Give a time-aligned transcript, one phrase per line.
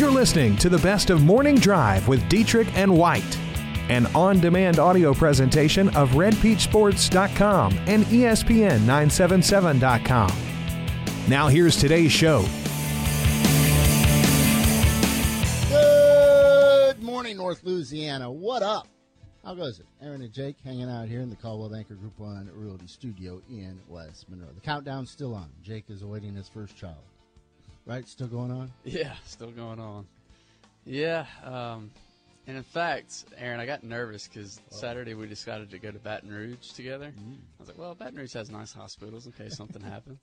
[0.00, 3.38] You're listening to the best of Morning Drive with Dietrich and White,
[3.90, 10.32] an on demand audio presentation of RedPeachSports.com and E ESPN977.com.
[11.28, 12.46] Now, here's today's show.
[15.68, 18.32] Good morning, North Louisiana.
[18.32, 18.88] What up?
[19.44, 19.86] How goes it?
[20.00, 23.78] Aaron and Jake hanging out here in the Caldwell Anchor Group One Realty Studio in
[23.86, 24.48] West Monroe.
[24.54, 25.50] The countdown's still on.
[25.62, 26.96] Jake is awaiting his first child.
[27.90, 28.06] Right?
[28.08, 28.70] Still going on?
[28.84, 30.06] Yeah, still going on.
[30.84, 31.90] Yeah, um,
[32.46, 36.30] and in fact, Aaron, I got nervous because Saturday we decided to go to Baton
[36.30, 37.12] Rouge together.
[37.18, 37.22] I
[37.58, 40.20] was like, well, Baton Rouge has nice hospitals in case something happens.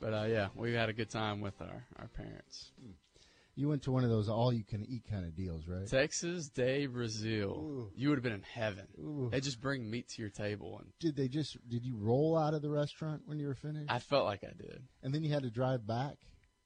[0.00, 2.70] But uh, yeah, we had a good time with our, our parents.
[3.56, 5.86] You went to one of those all you can eat kind of deals, right?
[5.86, 7.50] Texas de Brazil.
[7.50, 7.90] Ooh.
[7.94, 8.86] You would have been in heaven.
[8.98, 9.28] Ooh.
[9.30, 12.54] They just bring meat to your table, and Did they just did you roll out
[12.54, 13.90] of the restaurant when you were finished?
[13.92, 14.82] I felt like I did.
[15.02, 16.16] and then you had to drive back?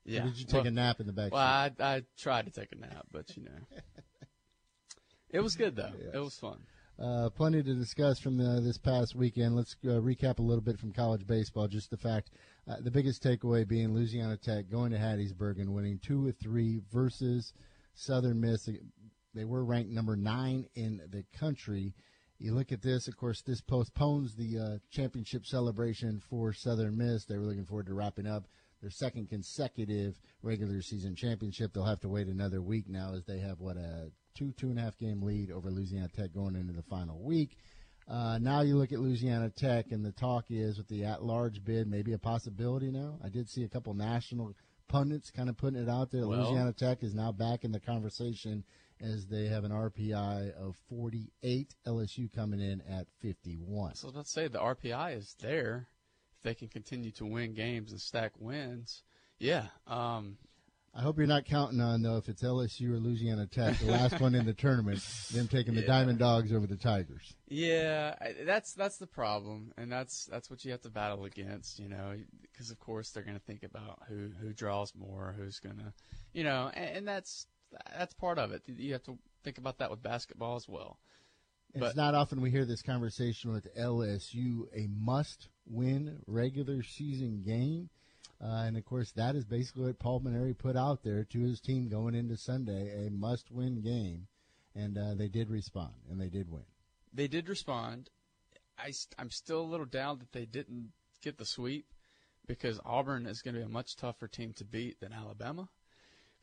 [0.07, 0.25] Or Yeah.
[0.25, 1.33] did you take well, a nap in the back?
[1.33, 3.81] Well, I, I tried to take a nap, but you know,
[5.31, 5.93] it was good though.
[5.99, 6.15] Yes.
[6.15, 6.59] It was fun.
[7.01, 9.57] Uh, plenty to discuss from the, this past weekend.
[9.57, 11.67] Let's uh, recap a little bit from college baseball.
[11.67, 12.31] Just the fact,
[12.69, 16.83] uh, the biggest takeaway being Louisiana Tech going to Hattiesburg and winning two or three
[16.93, 17.55] versus
[17.95, 18.69] Southern Miss.
[19.35, 21.95] They were ranked number nine in the country.
[22.39, 27.25] You look at this, of course, this postpones the uh, championship celebration for Southern Miss.
[27.25, 28.47] They were looking forward to wrapping up
[28.81, 31.73] their second consecutive regular season championship.
[31.73, 34.79] They'll have to wait another week now as they have, what, a two, two and
[34.79, 37.57] a half game lead over Louisiana Tech going into the final week.
[38.09, 41.63] Uh, now you look at Louisiana Tech, and the talk is with the at large
[41.65, 43.19] bid, maybe a possibility now.
[43.23, 44.55] I did see a couple national
[44.89, 46.27] pundits kind of putting it out there.
[46.27, 48.65] Well- Louisiana Tech is now back in the conversation
[49.01, 53.95] as they have an RPI of 48, LSU coming in at 51.
[53.95, 55.87] So let's say the RPI is there.
[56.41, 59.03] If they can continue to win games and stack wins,
[59.39, 59.67] yeah.
[59.87, 60.39] Um,
[60.95, 64.19] I hope you're not counting on, though, if it's LSU or Louisiana Tech, the last
[64.23, 67.35] one in the tournament, them taking the Diamond Dogs over the Tigers.
[67.47, 68.15] yeah,
[68.47, 71.79] that's that's the problem, and that's that's what you have to battle against.
[71.79, 75.61] You know, because of course they're going to think about who who draws more, who's
[75.61, 75.93] going to,
[76.33, 77.47] you know, and, and that's
[77.95, 78.63] that's part of it.
[78.67, 80.99] You have to think about that with basketball as well.
[81.75, 87.91] But- it's not often we hear this conversation with LSU, a must-win regular season game.
[88.43, 91.61] Uh, and of course, that is basically what Paul Mainieri put out there to his
[91.61, 94.27] team going into Sunday, a must-win game.
[94.75, 96.65] And uh, they did respond, and they did win.
[97.13, 98.09] they did respond.
[98.79, 100.93] I, am still a little down that they didn't
[101.23, 101.87] get the sweep
[102.47, 105.69] because Auburn is going to be a much tougher team to beat than Alabama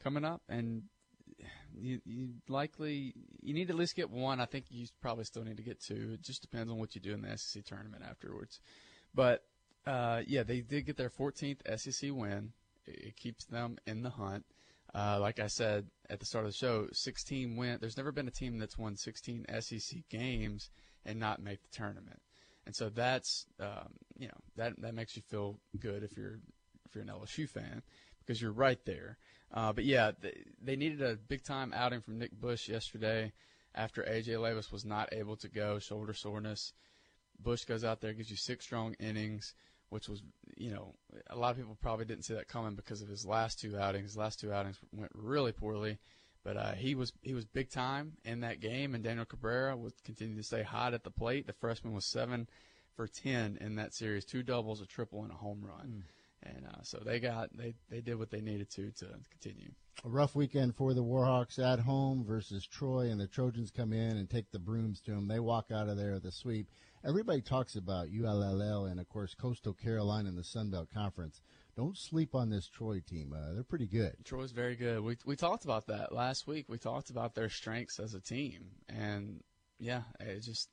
[0.04, 0.84] coming up, and
[1.80, 4.40] you, you likely you need to at least get one.
[4.40, 6.12] I think you probably still need to get two.
[6.14, 8.60] It just depends on what you do in the SEC tournament afterwards.
[9.14, 9.44] But
[9.86, 12.52] uh, yeah, they did get their 14th SEC win.
[12.86, 14.46] It, it keeps them in the hunt.
[14.94, 17.78] Uh, like I said at the start of the show, 16 win.
[17.80, 20.70] There's never been a team that's won 16 SEC games
[21.06, 22.22] and not make the tournament,
[22.66, 26.40] and so that's um, you know that that makes you feel good if you're
[26.86, 27.84] if you're an LSU fan
[28.28, 29.18] because you're right there.
[29.54, 33.32] Uh, but yeah, they, they needed a big time outing from Nick Bush yesterday
[33.74, 36.74] after AJ Labas was not able to go, shoulder soreness.
[37.40, 39.54] Bush goes out there, gives you six strong innings,
[39.90, 40.22] which was,
[40.58, 40.96] you know,
[41.30, 44.06] a lot of people probably didn't see that coming because of his last two outings.
[44.06, 46.00] His last two outings went really poorly,
[46.44, 48.96] but uh, he was he was big time in that game.
[48.96, 51.48] And Daniel Cabrera would continue to stay hot at the plate.
[51.48, 52.50] The freshman was seven
[52.96, 56.04] for ten in that series, two doubles, a triple, and a home run.
[56.44, 59.72] And uh, so they got they they did what they needed to to continue.
[60.06, 64.18] A rough weekend for the Warhawks at home versus Troy, and the Trojans come in
[64.18, 65.28] and take the brooms to them.
[65.28, 66.70] They walk out of there with a sweep.
[67.04, 71.42] Everybody talks about ULL and, of course, Coastal Carolina in the Sun Belt Conference.
[71.76, 73.34] Don't sleep on this Troy team.
[73.34, 74.16] Uh, they're pretty good.
[74.24, 75.02] Troy's very good.
[75.02, 76.66] We we talked about that last week.
[76.68, 79.42] We talked about their strengths as a team, and
[79.80, 80.70] yeah, it just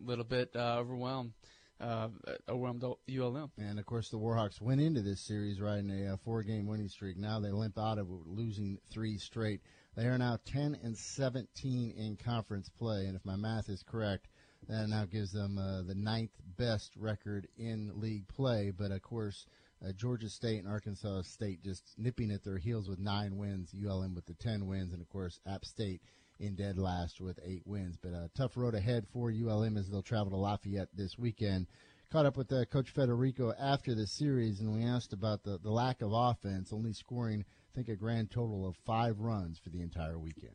[0.00, 1.32] a little bit uh, overwhelmed.
[1.78, 2.08] Uh,
[2.48, 3.50] overwhelmed ULM.
[3.58, 7.18] And of course, the Warhawks went into this series riding a uh, four-game winning streak.
[7.18, 9.60] Now they limp out of it, losing three straight.
[9.94, 14.28] They are now 10 and 17 in conference play, and if my math is correct,
[14.68, 18.72] that now gives them uh, the ninth best record in league play.
[18.76, 19.46] But of course,
[19.84, 23.74] uh, Georgia State and Arkansas State just nipping at their heels with nine wins.
[23.74, 26.00] ULM with the 10 wins, and of course, App State
[26.38, 27.96] in dead last with eight wins.
[28.00, 31.66] But a tough road ahead for ULM as they'll travel to Lafayette this weekend.
[32.10, 35.70] Caught up with uh, Coach Federico after the series, and we asked about the, the
[35.70, 39.82] lack of offense, only scoring, I think, a grand total of five runs for the
[39.82, 40.54] entire weekend.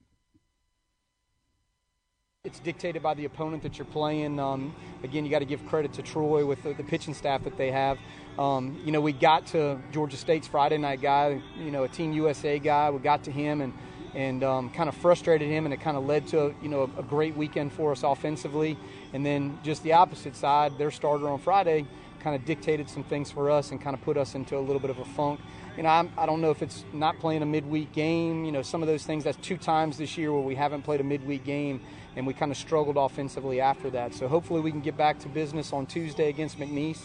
[2.44, 4.40] It's dictated by the opponent that you're playing.
[4.40, 4.74] Um,
[5.04, 7.70] again, you got to give credit to Troy with the, the pitching staff that they
[7.70, 8.00] have.
[8.40, 12.14] Um, you know, we got to Georgia State's Friday night guy, you know, a Team
[12.14, 12.90] USA guy.
[12.90, 13.74] We got to him and
[14.14, 17.00] and um, kind of frustrated him, and it kind of led to you know a,
[17.00, 18.78] a great weekend for us offensively.
[19.14, 21.86] And then just the opposite side, their starter on Friday
[22.22, 24.80] kind of dictated some things for us and kind of put us into a little
[24.80, 25.40] bit of a funk.
[25.76, 28.46] You know, I'm, I do not know if it's not playing a midweek game.
[28.46, 29.24] You know, some of those things.
[29.24, 31.82] That's two times this year where we haven't played a midweek game
[32.16, 34.14] and we kind of struggled offensively after that.
[34.14, 37.00] So hopefully we can get back to business on Tuesday against McNeese,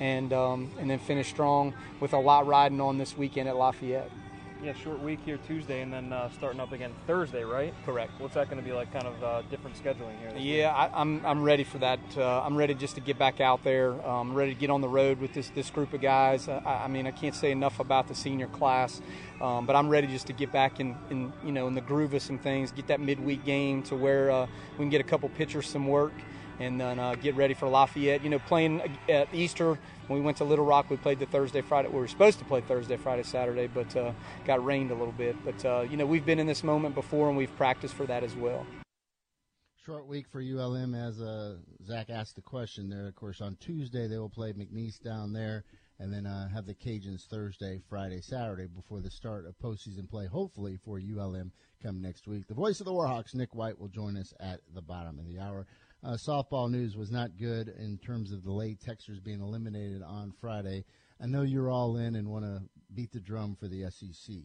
[0.00, 4.10] and um, and then finish strong with a lot riding on this weekend at Lafayette.
[4.62, 7.74] Yeah, short week here Tuesday, and then uh, starting up again Thursday, right?
[7.84, 8.12] Correct.
[8.18, 8.92] What's that going to be like?
[8.92, 10.32] Kind of uh, different scheduling here.
[10.36, 11.98] Yeah, I, am I'm, I'm ready for that.
[12.16, 13.90] Uh, I'm ready just to get back out there.
[14.02, 16.48] I'm um, ready to get on the road with this this group of guys.
[16.48, 19.00] I, I mean, I can't say enough about the senior class,
[19.40, 22.14] um, but I'm ready just to get back in, in you know in the groove
[22.14, 22.70] of some things.
[22.70, 26.12] Get that midweek game to where uh, we can get a couple pitchers some work
[26.58, 28.22] and then uh, get ready for Lafayette.
[28.22, 31.60] You know, playing at Easter when we went to Little Rock, we played the Thursday,
[31.60, 31.88] Friday.
[31.88, 34.12] We were supposed to play Thursday, Friday, Saturday, but uh,
[34.44, 35.36] got rained a little bit.
[35.44, 38.22] But uh, you know, we've been in this moment before, and we've practiced for that
[38.22, 38.66] as well.
[39.84, 43.08] Short week for ULM, as uh, Zach asked the question there.
[43.08, 45.64] Of course, on Tuesday they will play McNeese down there,
[45.98, 50.26] and then uh, have the Cajuns Thursday, Friday, Saturday before the start of postseason play.
[50.26, 51.50] Hopefully for ULM
[51.82, 52.46] come next week.
[52.46, 55.40] The voice of the Warhawks, Nick White, will join us at the bottom of the
[55.40, 55.66] hour.
[56.04, 60.32] Uh, softball news was not good in terms of the Lady Techsters being eliminated on
[60.40, 60.84] Friday.
[61.20, 62.62] I know you're all in and want to
[62.92, 64.36] beat the drum for the SEC.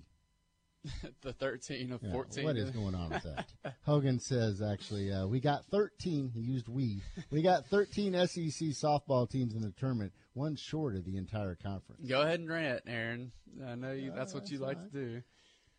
[1.22, 2.44] the 13 of yeah, 14.
[2.44, 3.48] What is going on with that?
[3.86, 6.30] Hogan says, actually, uh, we got 13.
[6.30, 7.02] He used we.
[7.32, 12.08] We got 13 SEC softball teams in the tournament, one short of the entire conference.
[12.08, 13.32] Go ahead and rant, Aaron.
[13.66, 14.12] I know you.
[14.16, 14.94] that's what you like right.
[14.94, 15.22] to do.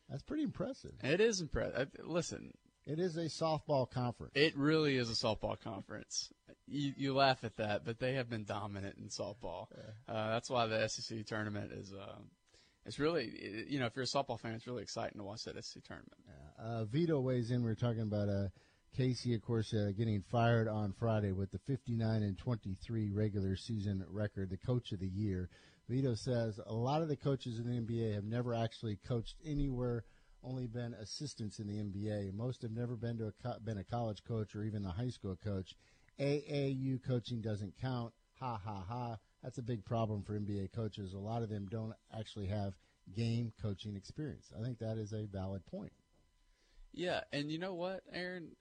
[0.08, 0.92] That's pretty impressive.
[1.02, 1.88] It is impressive.
[2.02, 2.52] Listen,
[2.88, 4.32] it is a softball conference.
[4.34, 6.32] It really is a softball conference.
[6.66, 9.66] You, you laugh at that, but they have been dominant in softball.
[10.08, 11.92] Uh, that's why the SEC tournament is.
[11.92, 12.16] Uh,
[12.86, 15.62] it's really, you know, if you're a softball fan, it's really exciting to watch that
[15.62, 16.16] SEC tournament.
[16.26, 16.64] Yeah.
[16.64, 17.62] Uh, Vito weighs in.
[17.62, 18.48] We are talking about uh,
[18.96, 24.02] Casey, of course, uh, getting fired on Friday with the 59 and 23 regular season
[24.08, 25.50] record, the coach of the year.
[25.90, 30.04] Vito says a lot of the coaches in the NBA have never actually coached anywhere
[30.42, 32.34] only been assistants in the NBA.
[32.34, 35.10] Most have never been to a co- been a college coach or even a high
[35.10, 35.74] school coach.
[36.20, 38.12] AAU coaching doesn't count.
[38.40, 39.16] Ha ha ha.
[39.42, 41.12] That's a big problem for NBA coaches.
[41.12, 42.74] A lot of them don't actually have
[43.14, 44.52] game coaching experience.
[44.58, 45.92] I think that is a valid point.
[46.92, 48.56] Yeah, and you know what, Aaron?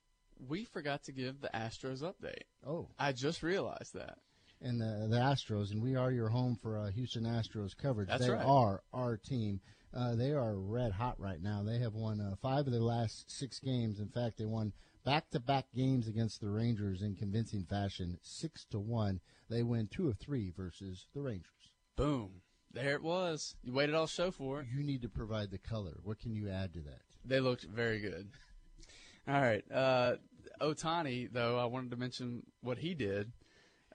[0.48, 2.44] We forgot to give the Astros update.
[2.66, 4.20] Oh, I just realized that.
[4.62, 8.10] And the the Astros, and we are your home for uh, Houston Astros coverage.
[8.10, 8.46] That's they right.
[8.46, 9.62] are our team.
[9.94, 11.64] Uh, they are red hot right now.
[11.64, 14.00] They have won uh, five of their last six games.
[14.00, 14.74] In fact, they won
[15.06, 19.22] back-to-back games against the Rangers in convincing fashion, six to one.
[19.50, 21.72] They win two of three versus the Rangers.
[21.96, 22.42] Boom.
[22.74, 23.56] There it was.
[23.64, 24.68] You waited all show for it.
[24.76, 25.98] You need to provide the color.
[26.04, 27.02] What can you add to that?
[27.24, 28.30] They looked very good.
[29.28, 29.64] All right.
[29.72, 30.16] Uh,
[30.62, 33.32] Ohtani, though, I wanted to mention what he did.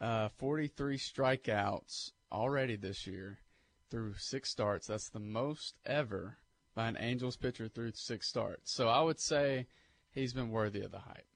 [0.00, 3.39] Uh, 43 strikeouts already this year
[3.93, 4.87] through six starts.
[4.87, 6.39] That's the most ever
[6.75, 8.73] by an Angels pitcher through six starts.
[8.73, 9.67] So I would say
[10.11, 11.27] he's been worthy of the hype.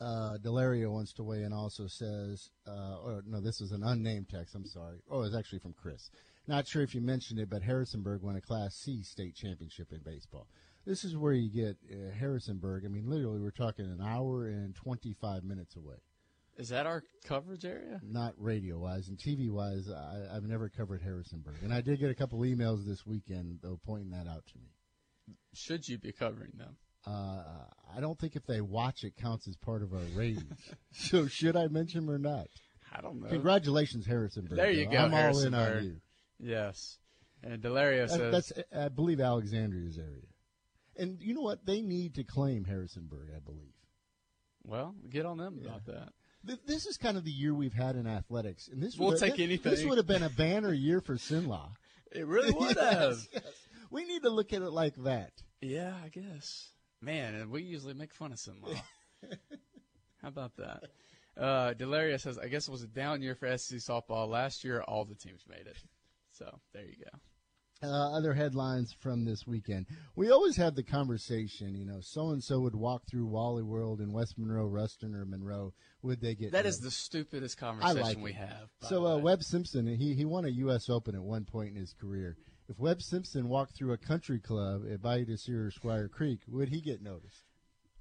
[0.00, 1.52] Uh, Delario wants to weigh in.
[1.52, 4.56] Also says, uh, oh no, this is an unnamed text.
[4.56, 4.98] I'm sorry.
[5.08, 6.10] Oh, it's actually from Chris.
[6.48, 10.00] Not sure if you mentioned it, but Harrisonburg won a Class C state championship in
[10.04, 10.48] baseball.
[10.84, 12.84] This is where you get uh, Harrisonburg.
[12.84, 16.02] I mean, literally, we're talking an hour and 25 minutes away.
[16.56, 18.00] Is that our coverage area?
[18.02, 19.90] Not radio wise and TV wise.
[19.90, 23.80] I, have never covered Harrisonburg, and I did get a couple emails this weekend though
[23.84, 25.34] pointing that out to me.
[25.52, 26.76] Should you be covering them?
[27.06, 27.42] Uh,
[27.94, 30.58] I don't think if they watch it counts as part of our ratings.
[30.92, 32.46] so should I mention them or not?
[32.92, 33.28] I don't know.
[33.28, 34.56] Congratulations, Harrisonburg.
[34.56, 34.92] There you though.
[34.92, 34.98] go.
[34.98, 35.96] I'm all in on you.
[36.38, 36.98] Yes.
[37.42, 40.28] And Delario says that's I believe Alexandria's area.
[40.96, 41.66] And you know what?
[41.66, 43.74] They need to claim Harrisonburg, I believe.
[44.62, 45.68] Well, get on them yeah.
[45.68, 46.12] about that
[46.66, 49.70] this is kind of the year we've had in athletics, and this we'll take anything.
[49.70, 51.70] This would have been a banner year for Sinlaw.
[52.12, 53.26] It really would yes, have.
[53.32, 53.42] Yes.
[53.90, 55.32] We need to look at it like that.
[55.60, 56.68] Yeah, I guess.
[57.00, 58.80] Man, we usually make fun of Sinlaw.
[60.22, 60.84] How about that?
[61.36, 64.28] Uh, Delaria says, I guess it was a down year for SC softball.
[64.28, 65.76] Last year, all the teams made it.
[66.30, 67.18] So there you go
[67.84, 69.86] uh, other headlines from this weekend.
[70.16, 74.00] We always had the conversation, you know, so and so would walk through Wally World
[74.00, 75.72] in West Monroe, Ruston, or Monroe.
[76.04, 76.52] Would they get?
[76.52, 78.68] That is the stupidest conversation like we have.
[78.82, 80.90] So uh, Webb Simpson, he he won a U.S.
[80.90, 82.36] Open at one point in his career.
[82.68, 85.38] If Webb Simpson walked through a country club at Bayou de
[85.70, 87.44] Squire Creek, would he get noticed?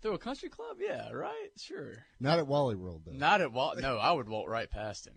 [0.02, 0.78] Through a country club?
[0.82, 1.50] Yeah, right.
[1.58, 1.94] Sure.
[2.20, 3.14] Not at Wally World though.
[3.14, 3.80] Not at Walt.
[3.80, 5.16] No, I would walk right past him.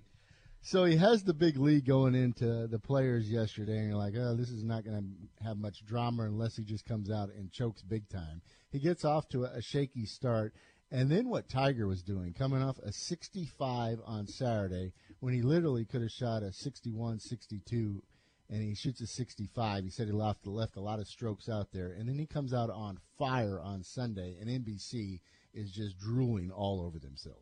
[0.63, 4.35] So he has the big lead going into the players yesterday, and you're like, oh,
[4.35, 7.83] this is not going to have much drama unless he just comes out and chokes
[7.83, 8.43] big time.
[8.71, 10.55] He gets off to a shaky start,
[10.91, 15.85] and then what Tiger was doing, coming off a 65 on Saturday, when he literally
[15.85, 18.03] could have shot a 61, 62,
[18.49, 19.85] and he shoots a 65.
[19.85, 22.55] He said he left, left a lot of strokes out there, and then he comes
[22.55, 25.21] out on fire on Sunday, and NBC
[25.53, 27.41] is just drooling all over themselves.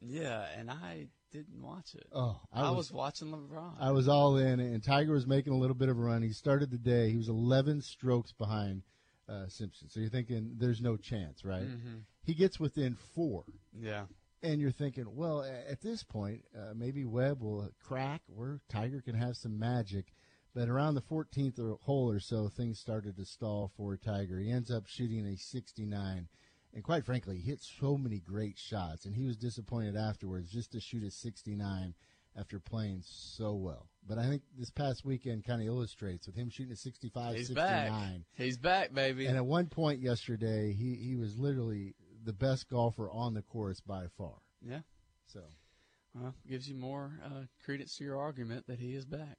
[0.00, 2.06] Yeah, and I didn't watch it.
[2.12, 3.74] Oh, I, was, watching LeBron.
[3.80, 6.22] I was all in, and Tiger was making a little bit of a run.
[6.22, 7.10] He started the day.
[7.10, 8.82] He was 11 strokes behind
[9.28, 9.88] uh, Simpson.
[9.88, 11.66] So you're thinking there's no chance, right?
[11.66, 12.02] Mhm.
[12.26, 14.06] He gets within four, yeah.
[14.42, 19.14] and you're thinking, well, at this point, uh, maybe Webb will crack, or Tiger can
[19.14, 20.06] have some magic.
[20.54, 24.38] But around the 14th hole or so, things started to stall for Tiger.
[24.40, 26.28] He ends up shooting a 69.
[26.74, 30.72] And quite frankly, he hit so many great shots, and he was disappointed afterwards just
[30.72, 31.94] to shoot a 69
[32.38, 33.88] after playing so well.
[34.06, 37.46] But I think this past weekend kind of illustrates with him shooting a 65, He's
[37.48, 37.64] 69.
[37.66, 38.20] back.
[38.34, 39.26] He's back, baby.
[39.26, 41.94] And at one point yesterday, he, he was literally
[42.26, 44.34] the best golfer on the course by far.
[44.60, 44.80] yeah.
[45.26, 45.40] So
[46.14, 49.36] Well, gives you more uh, credence to your argument that he is back.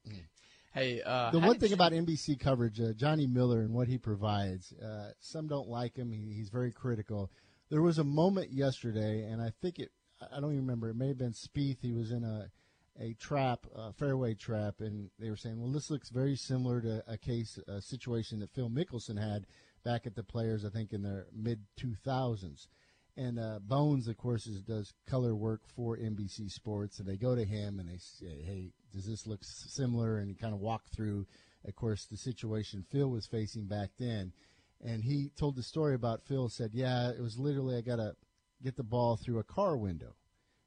[0.72, 1.32] Hey, uh, Mm.
[1.32, 5.12] the one thing you- about NBC coverage, uh, Johnny Miller and what he provides, uh,
[5.18, 6.12] some don't like him.
[6.12, 7.30] He, he's very critical.
[7.70, 9.90] There was a moment yesterday, and I think it,
[10.20, 10.88] I don't even remember.
[10.90, 11.80] It may have been Spieth.
[11.80, 12.50] He was in a
[13.00, 17.04] a trap, a fairway trap, and they were saying, "Well, this looks very similar to
[17.08, 19.46] a case, a situation that Phil Mickelson had
[19.88, 22.66] back at the Players, I think, in their mid 2000s."
[23.16, 27.34] And uh, Bones, of course, is, does color work for NBC Sports, and they go
[27.34, 31.26] to him and they say, "Hey, does this look similar?" And kind of walk through,
[31.64, 34.32] of course, the situation Phil was facing back then.
[34.80, 36.48] And he told the story about Phil.
[36.48, 38.14] Said, "Yeah, it was literally I got to
[38.62, 40.14] get the ball through a car window."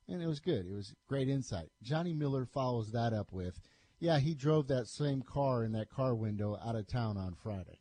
[0.07, 0.65] and it was good.
[0.65, 1.69] It was great insight.
[1.81, 3.59] Johnny Miller follows that up with,
[3.99, 7.80] yeah, he drove that same car in that car window out of town on Friday.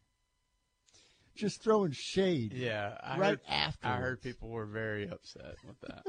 [1.37, 2.53] Just throwing shade.
[2.53, 3.87] Yeah, I right after.
[3.87, 6.05] I heard people were very upset with that,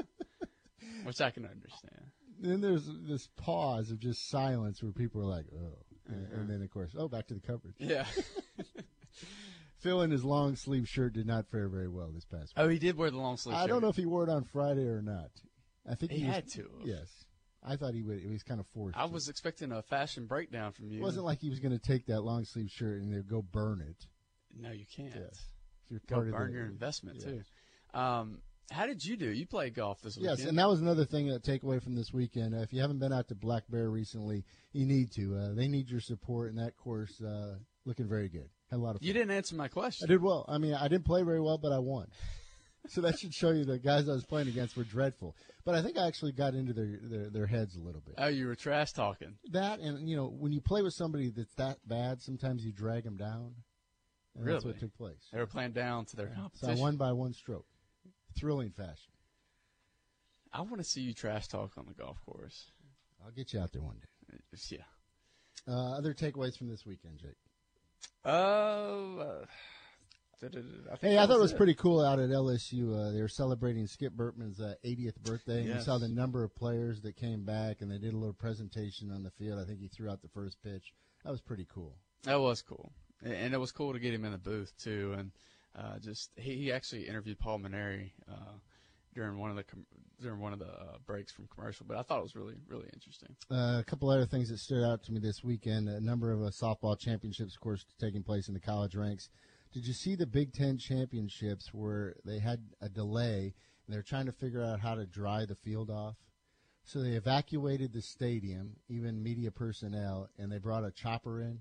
[1.04, 2.10] which I can understand.
[2.40, 5.78] Then there's this pause of just silence where people are like, oh.
[6.08, 6.40] And, Uh-huh.
[6.40, 7.76] and then, of course, oh, back to the coverage.
[7.78, 8.04] Yeah.
[9.78, 12.64] Phil in his long sleeve shirt did not fare very well this past week.
[12.64, 13.56] oh, he did wear the long sleeve.
[13.56, 15.30] I don't know if he wore it on Friday or not.
[15.88, 16.68] I think He he, was- had to.
[16.84, 17.08] Yes.
[17.64, 18.18] I thought he would.
[18.18, 18.96] It was kind of forced.
[18.98, 20.98] I was expecting a fashion breakdown from you.
[20.98, 23.80] It wasn't like he was going to take that long sleeve shirt and go burn
[23.88, 24.06] it.
[24.58, 25.14] No, you can't.
[25.14, 25.44] Yes.
[25.88, 27.24] You're Go part of burn the- your investment Yes.
[27.92, 27.98] too.
[27.98, 28.40] Um,
[28.70, 29.28] how did you do?
[29.30, 30.38] You played golf this weekend.
[30.38, 32.54] Yes, and that was another thing that take away from this weekend.
[32.54, 35.36] Uh, if you haven't been out to Black Bear recently, you need to.
[35.36, 38.48] Uh, they need your support, and that course uh, looking very good.
[38.70, 39.06] Had a lot of fun.
[39.06, 40.06] you didn't answer my question.
[40.08, 40.46] I did well.
[40.48, 42.06] I mean, I didn't play very well, but I won.
[42.88, 45.36] so that should show you the guys I was playing against were dreadful.
[45.66, 48.14] But I think I actually got into their their, their heads a little bit.
[48.16, 49.36] Oh, you were trash talking.
[49.50, 53.04] That and you know when you play with somebody that's that bad, sometimes you drag
[53.04, 53.54] them down.
[54.36, 55.28] And that's what took place.
[55.32, 56.78] They were playing down to their So I competition.
[56.78, 57.66] won by one stroke,
[58.38, 59.12] thrilling fashion.
[60.52, 62.70] I want to see you trash talk on the golf course.
[63.24, 64.38] I'll get you out there one day.
[64.68, 64.78] Yeah.
[65.68, 67.36] Uh, other takeaways from this weekend, Jake.
[68.24, 69.18] Oh.
[69.18, 69.46] Uh,
[70.40, 71.56] da-da-da, I Hey, I thought it was it.
[71.56, 72.94] pretty cool out at LSU.
[72.94, 75.58] Uh, they were celebrating Skip Bertman's uh, 80th birthday.
[75.58, 75.84] And you Yes.
[75.84, 79.22] saw the number of players that came back, and they did a little presentation on
[79.22, 79.58] the field.
[79.60, 80.92] I think he threw out the first pitch.
[81.24, 81.96] That was pretty cool.
[82.24, 82.92] That was cool,
[83.24, 85.14] and it was cool to get him in the booth too.
[85.16, 85.30] And
[85.76, 88.54] uh, just he, he actually interviewed Paul Mainieri uh,
[89.14, 89.86] during one of the com-
[90.20, 91.86] during one of the uh, breaks from commercial.
[91.88, 93.34] But I thought it was really really interesting.
[93.50, 95.88] Uh, a couple other things that stood out to me this weekend.
[95.88, 99.28] A number of uh, softball championships, of course, taking place in the college ranks.
[99.72, 103.54] Did you see the Big Ten championships where they had a delay
[103.86, 106.16] and they're trying to figure out how to dry the field off?
[106.84, 111.60] So they evacuated the stadium, even media personnel, and they brought a chopper in.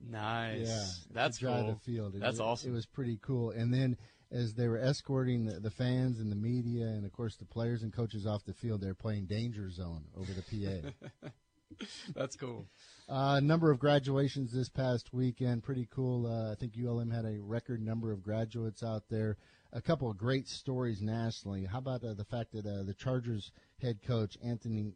[0.00, 0.66] Nice.
[0.66, 0.84] Yeah,
[1.14, 1.72] that's dry cool.
[1.72, 2.14] the field.
[2.14, 2.70] It- That's it- awesome.
[2.70, 3.50] It was pretty cool.
[3.50, 3.96] And then
[4.30, 7.82] as they were escorting the, the fans and the media, and of course the players
[7.82, 11.28] and coaches off the field, they're playing Danger Zone over the PA.
[12.14, 12.66] That's cool.
[13.08, 16.26] Uh, number of graduations this past weekend, pretty cool.
[16.26, 19.36] Uh, I think ULM had a record number of graduates out there.
[19.72, 21.64] A couple of great stories nationally.
[21.64, 23.50] How about uh, the fact that uh, the Chargers
[23.82, 24.92] head coach Anthony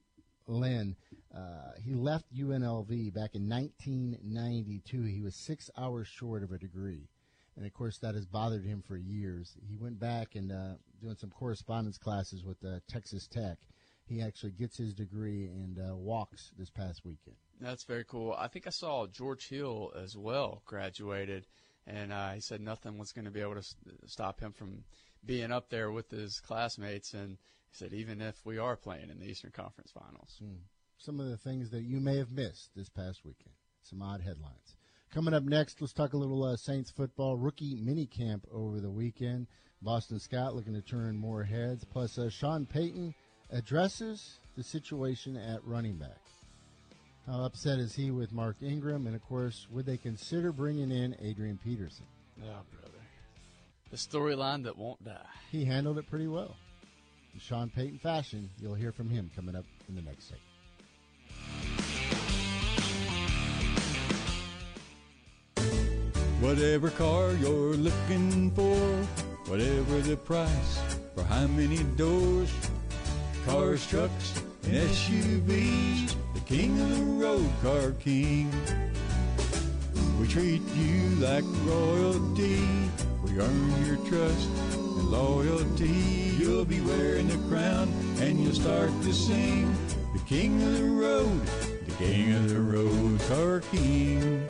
[0.51, 0.97] Lynn,
[1.35, 5.03] uh, he left UNLV back in 1992.
[5.03, 7.09] He was six hours short of a degree,
[7.57, 9.57] and of course that has bothered him for years.
[9.69, 13.59] He went back and uh, doing some correspondence classes with uh, Texas Tech.
[14.05, 17.37] He actually gets his degree and uh, walks this past weekend.
[17.61, 18.35] That's very cool.
[18.37, 21.47] I think I saw George Hill as well graduated,
[21.87, 23.67] and uh, he said nothing was going to be able to
[24.07, 24.83] stop him from
[25.25, 27.39] being up there with his classmates, and
[27.71, 30.41] he said even if we are playing in the Eastern Conference Finals.
[30.43, 30.59] Mm.
[30.99, 33.55] Some of the things that you may have missed this past weekend.
[33.83, 34.77] Some odd headlines.
[35.13, 38.91] Coming up next, let's talk a little uh, Saints football rookie mini camp over the
[38.91, 39.47] weekend.
[39.83, 41.85] Boston Scott looking to turn more heads.
[41.85, 43.15] Plus, uh, Sean Payton
[43.51, 46.21] addresses the situation at running back.
[47.27, 49.07] How upset is he with Mark Ingram?
[49.07, 52.07] And of course, would they consider bringing in Adrian Peterson?
[52.43, 52.99] Oh, brother.
[53.91, 55.19] The storyline that won't die.
[55.51, 56.57] He handled it pretty well.
[57.33, 60.47] In Sean Payton fashion, you'll hear from him coming up in the next segment.
[66.41, 68.87] Whatever car you're looking for,
[69.49, 70.81] whatever the price,
[71.15, 72.53] for how many doors,
[73.47, 78.51] cars, trucks, and SUVs, the king of the road, Car King.
[80.19, 82.67] We treat you like royalty,
[83.23, 84.80] we earn your trust
[85.11, 85.89] loyalty.
[86.39, 89.75] You'll be wearing the crown and you'll start to sing,
[90.13, 91.47] the king of the road,
[91.87, 94.47] the king of the road, Car King.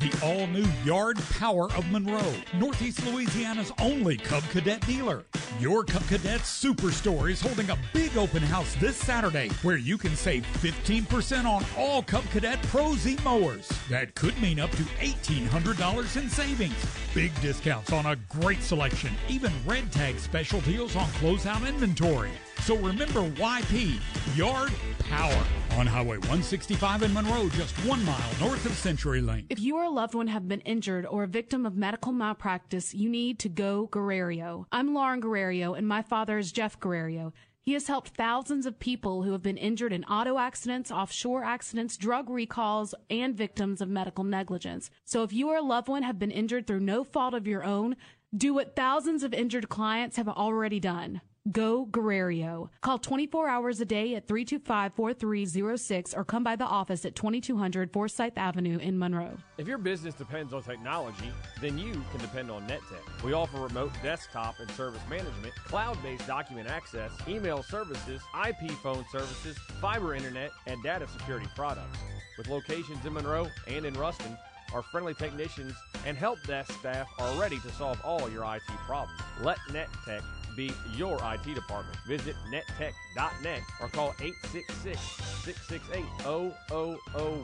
[0.00, 5.24] The all new Yard Power of Monroe, Northeast Louisiana's only Cub Cadet dealer.
[5.60, 10.16] Your Cub Cadet Superstore is holding a big open house this Saturday where you can
[10.16, 13.68] save 15% on all Cub Cadet Pro Z mowers.
[13.88, 16.74] That could mean up to $1,800 in savings.
[17.14, 22.30] Big discounts on a great selection, even red tag special deals on closeout inventory.
[22.62, 23.98] So remember YP,
[24.36, 24.70] Yard
[25.10, 25.44] Power,
[25.76, 29.46] on Highway 165 in Monroe, just one mile north of Century Lane.
[29.50, 32.94] If you or a loved one have been injured or a victim of medical malpractice,
[32.94, 34.68] you need to go Guerrero.
[34.70, 37.32] I'm Lauren Guerrero, and my father is Jeff Guerrero.
[37.60, 41.96] He has helped thousands of people who have been injured in auto accidents, offshore accidents,
[41.96, 44.90] drug recalls, and victims of medical negligence.
[45.04, 47.64] So if you or a loved one have been injured through no fault of your
[47.64, 47.96] own,
[48.36, 51.20] do what thousands of injured clients have already done.
[51.50, 52.70] Go Guerrero.
[52.82, 58.38] Call 24 hours a day at 325-4306 or come by the office at 2200 Forsyth
[58.38, 59.36] Avenue in Monroe.
[59.58, 63.24] If your business depends on technology, then you can depend on NetTech.
[63.24, 69.58] We offer remote desktop and service management, cloud-based document access, email services, IP phone services,
[69.80, 71.98] fiber internet, and data security products.
[72.38, 74.38] With locations in Monroe and in Ruston,
[74.72, 75.74] our friendly technicians
[76.06, 79.20] and help desk staff are ready to solve all your IT problems.
[79.42, 80.22] Let NetTech
[80.56, 81.96] be your IT department.
[82.06, 85.00] Visit nettech.net or call 866
[85.44, 86.04] 668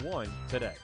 [0.02, 0.74] 0001 today.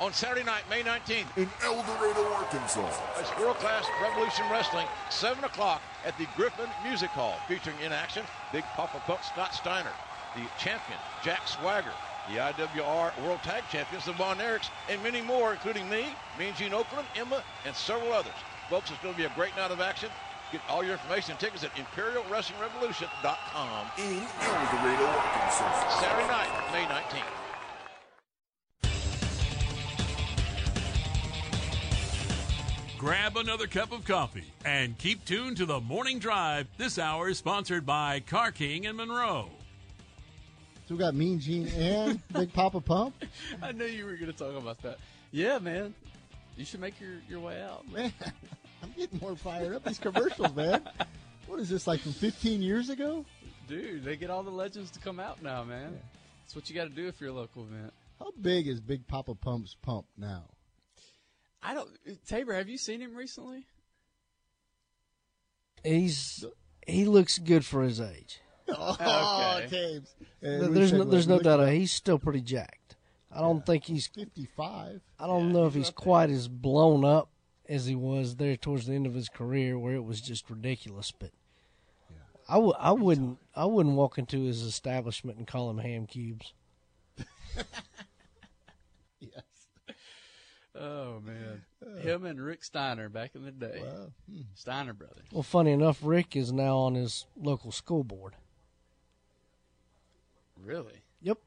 [0.00, 2.90] On Saturday night, May 19th, in El Dorado, Arkansas,
[3.20, 8.24] it's World Class Revolution Wrestling, 7 o'clock at the Griffin Music Hall, featuring in action
[8.52, 9.92] Big Papa Pump Scott Steiner,
[10.34, 11.92] the champion Jack Swagger,
[12.28, 16.06] the IWR World Tag Champions, the Von Erichs, and many more, including me,
[16.38, 18.32] Mean Gene Okerlund, Emma, and several others.
[18.70, 20.08] Folks, it's going to be a great night of action.
[20.50, 23.86] Get all your information and tickets at ImperialWrestlingRevolution.com.
[23.98, 26.00] In El Dorado, Arkansas.
[26.00, 27.24] Saturday night, May 19th.
[32.96, 36.66] Grab another cup of coffee and keep tuned to the morning drive.
[36.78, 39.50] This hour is sponsored by Car King and Monroe.
[40.88, 43.14] So we got Mean Gene and Big Papa Pump.
[43.62, 44.96] I knew you were going to talk about that.
[45.32, 45.94] Yeah, man.
[46.56, 47.90] You should make your, your way out.
[47.90, 48.12] Man,
[48.82, 49.84] I'm getting more fired up.
[49.84, 50.82] These commercials, man.
[51.46, 53.24] What is this, like from 15 years ago?
[53.68, 55.92] Dude, they get all the legends to come out now, man.
[55.92, 55.98] Yeah.
[56.42, 57.92] That's what you got to do if you're a local event.
[58.18, 60.44] How big is Big Papa Pump's pump now?
[61.62, 61.88] I don't.
[62.26, 63.66] Tabor, have you seen him recently?
[65.82, 66.44] He's
[66.86, 68.40] he looks good for his age.
[68.66, 69.68] Oh, okay.
[69.68, 70.14] Tabes.
[70.40, 71.68] there's no, there's no doubt.
[71.68, 72.83] He's still pretty jacked.
[73.34, 73.62] I don't yeah.
[73.64, 75.00] think he's 55.
[75.18, 76.36] I don't yeah, know if he's he's quite there.
[76.36, 77.30] as blown up
[77.68, 81.10] as he was there towards the end of his career, where it was just ridiculous.
[81.10, 81.30] But
[82.10, 82.16] yeah.
[82.48, 86.52] I w- I wouldn't I wouldn't walk into his establishment and call him ham cubes.
[89.20, 89.42] yes.
[90.74, 91.62] Oh man,
[92.02, 93.80] him and Rick Steiner back in the day.
[93.82, 94.12] Wow.
[94.30, 94.40] Hmm.
[94.54, 95.26] Steiner brothers.
[95.32, 98.34] Well, funny enough, Rick is now on his local school board.
[100.60, 101.02] Really?
[101.20, 101.38] Yep.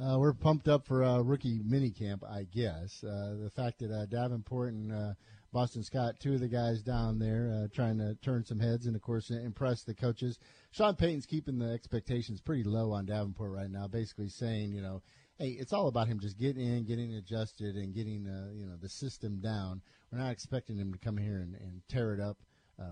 [0.00, 3.04] Uh, we're pumped up for uh, rookie minicamp, I guess.
[3.04, 5.12] Uh, the fact that uh, Davenport and uh,
[5.52, 8.96] Boston Scott, two of the guys down there, uh, trying to turn some heads and,
[8.96, 10.38] of course, impress the coaches.
[10.70, 15.02] Sean Payton's keeping the expectations pretty low on Davenport right now, basically saying, you know,
[15.38, 18.88] hey, it's all about him just getting in, getting adjusted, and getting, you know, the
[18.88, 19.82] system down.
[20.10, 22.38] We're not expecting him to come here and, and tear it up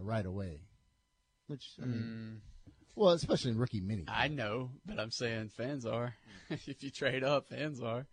[0.02, 0.60] right away.
[1.46, 2.02] Which, I mean.
[2.02, 2.40] Mm.
[2.98, 4.04] Well, especially in rookie mini.
[4.08, 6.14] I know, but I'm saying fans are.
[6.50, 8.06] if you trade up, fans are.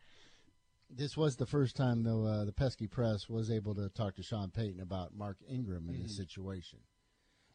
[0.91, 4.24] This was the first time, though, uh, the pesky press was able to talk to
[4.24, 6.17] Sean Payton about Mark Ingram in this Mhm.
[6.17, 6.80] situation.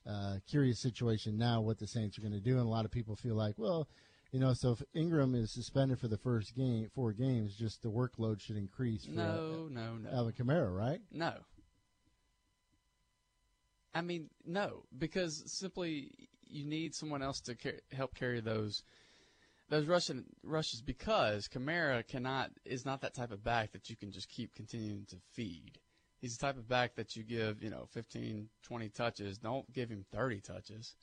[0.05, 2.90] Uh, curious situation now what the Saints are going to do, and a lot of
[2.90, 3.87] people feel like, well,
[4.33, 7.90] you know, so if Ingram is suspended for the first game, four games, just the
[7.90, 10.11] workload should increase for No, no, no.
[10.11, 11.01] Alvin Kamara, right?
[11.12, 11.35] No.
[13.95, 18.83] I mean, no, because simply you need someone else to car- help carry those
[19.69, 24.11] those rushing rushes because Kamara cannot is not that type of back that you can
[24.11, 25.79] just keep continuing to feed.
[26.21, 29.39] He's the type of back that you give, you know, 15, 20 touches.
[29.39, 30.97] Don't give him 30 touches.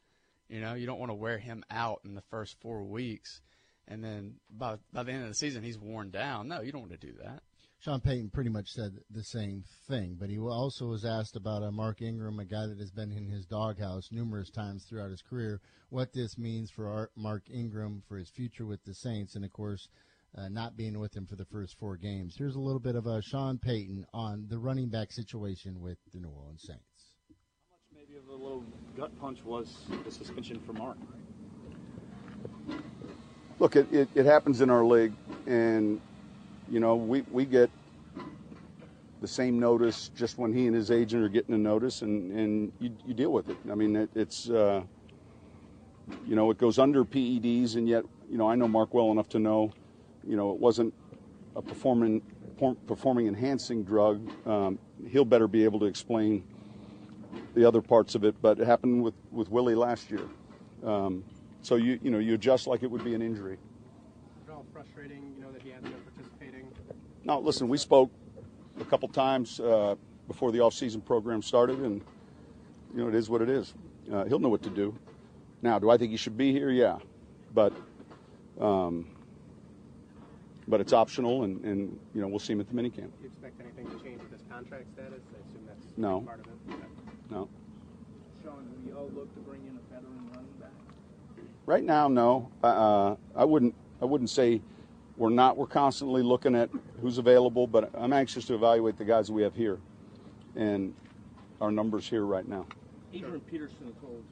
[0.47, 3.41] You know, you don't want to wear him out in the first 4 weeks
[3.87, 6.47] and then by by the end of the season he's worn down.
[6.47, 7.41] No, you don't want to do that.
[7.79, 11.71] Sean Payton pretty much said the same thing, but he also was asked about uh,
[11.71, 15.61] Mark Ingram, a guy that has been in his doghouse numerous times throughout his career,
[15.89, 19.53] what this means for our, Mark Ingram for his future with the Saints, and of
[19.53, 19.89] course,
[20.35, 22.35] uh, not being with him for the first four games.
[22.35, 26.19] Here's a little bit of uh, Sean Payton on the running back situation with the
[26.19, 26.81] New Orleans Saints.
[27.69, 28.63] How much maybe of a little
[28.97, 30.97] gut punch was the suspension for Mark.
[33.59, 35.13] Look, it, it, it happens in our league,
[35.45, 36.01] and
[36.69, 37.69] you know we, we get
[39.21, 42.71] the same notice just when he and his agent are getting a notice, and, and
[42.79, 43.57] you, you deal with it.
[43.69, 44.83] I mean, it, it's uh,
[46.25, 49.29] you know it goes under PEDs, and yet you know I know Mark well enough
[49.29, 49.71] to know,
[50.25, 50.93] you know it wasn't
[51.55, 52.21] a performing
[52.87, 54.29] performing enhancing drug.
[54.47, 56.43] Um, he'll better be able to explain
[57.53, 60.27] the other parts of it, but it happened with, with Willie last year.
[60.83, 61.23] Um,
[61.61, 63.57] so you you know you adjust like it would be an injury.
[64.41, 65.96] Is it all frustrating, you know, that he been participating?
[67.27, 68.09] Now listen, we spoke
[68.79, 69.95] a couple times uh,
[70.29, 72.01] before the off-season program started, and
[72.95, 73.73] you know it is what it is.
[74.11, 74.97] Uh, he'll know what to do.
[75.61, 76.69] Now, do I think he should be here?
[76.69, 76.99] Yeah,
[77.53, 77.73] but
[78.61, 79.07] um,
[80.69, 82.95] but it's optional, and, and you know we'll see him at the minicamp.
[82.95, 85.19] Do you expect anything to change with his contract status?
[85.35, 86.21] I assume that's No.
[86.21, 86.53] part of it.
[86.69, 86.81] Okay.
[87.29, 87.49] No.
[88.41, 90.71] Sean, will you all look to bring in a veteran running back?
[91.65, 92.49] Right now, no.
[92.63, 93.75] Uh, I wouldn't.
[94.01, 94.61] I wouldn't say
[95.17, 95.57] we're not.
[95.57, 96.69] We're constantly looking at
[97.01, 99.79] who's available, but I'm anxious to evaluate the guys we have here,
[100.55, 100.93] and
[101.59, 102.65] our numbers here right now.
[103.13, 104.23] Adrian Peterson told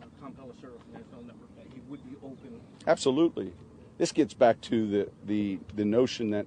[0.00, 2.60] uh, Tom Pelissero from NFL Network that he would be open.
[2.86, 3.52] Absolutely.
[3.98, 6.46] This gets back to the the, the notion that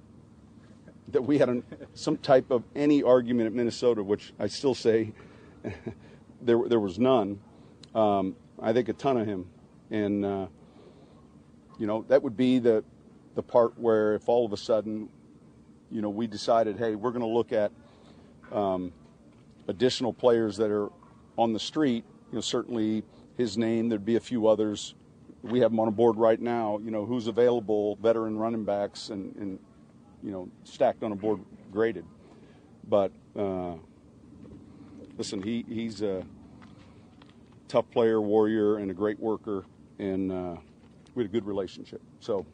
[1.08, 5.12] that we had an, some type of any argument at Minnesota, which I still say
[6.42, 7.40] there there was none.
[7.94, 9.46] Um, I think a ton of him,
[9.90, 10.46] and uh,
[11.78, 12.82] you know that would be the
[13.38, 15.08] the part where if all of a sudden,
[15.92, 17.70] you know, we decided, hey, we're going to look at
[18.50, 18.92] um,
[19.68, 20.88] additional players that are
[21.36, 22.04] on the street.
[22.32, 23.04] You know, certainly
[23.36, 23.88] his name.
[23.88, 24.96] There'd be a few others.
[25.42, 26.80] We have them on a board right now.
[26.82, 29.60] You know, who's available, veteran running backs, and, and
[30.20, 31.38] you know, stacked on a board,
[31.70, 32.06] graded.
[32.88, 33.74] But uh,
[35.16, 36.24] listen, he he's a
[37.68, 39.64] tough player, warrior, and a great worker,
[40.00, 40.56] and uh,
[41.14, 42.02] we had a good relationship.
[42.18, 42.44] So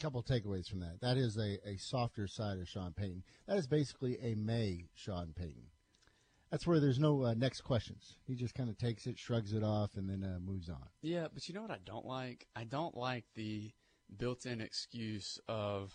[0.00, 1.00] couple takeaways from that.
[1.00, 3.22] That is a, a softer side of Sean Payton.
[3.46, 5.70] That is basically a May Sean Payton.
[6.50, 8.16] That's where there's no uh, next questions.
[8.26, 10.88] He just kind of takes it, shrugs it off, and then uh, moves on.
[11.02, 12.46] Yeah, but you know what I don't like?
[12.54, 13.72] I don't like the
[14.16, 15.92] built-in excuse of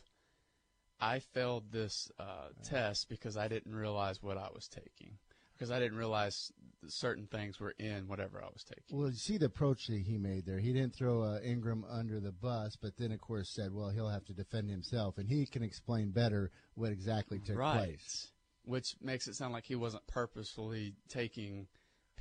[1.00, 5.18] I failed this uh, test because I didn't realize what I was taking,
[5.62, 6.52] because I didn't realize
[6.88, 8.98] certain things were in whatever I was taking.
[8.98, 10.58] Well, you see the approach that he made there.
[10.58, 14.10] He didn't throw uh, Ingram under the bus, but then, of course, said, well, he'll
[14.10, 17.78] have to defend himself, and he can explain better what exactly took right.
[17.78, 18.32] place.
[18.64, 21.68] Which makes it sound like he wasn't purposefully taking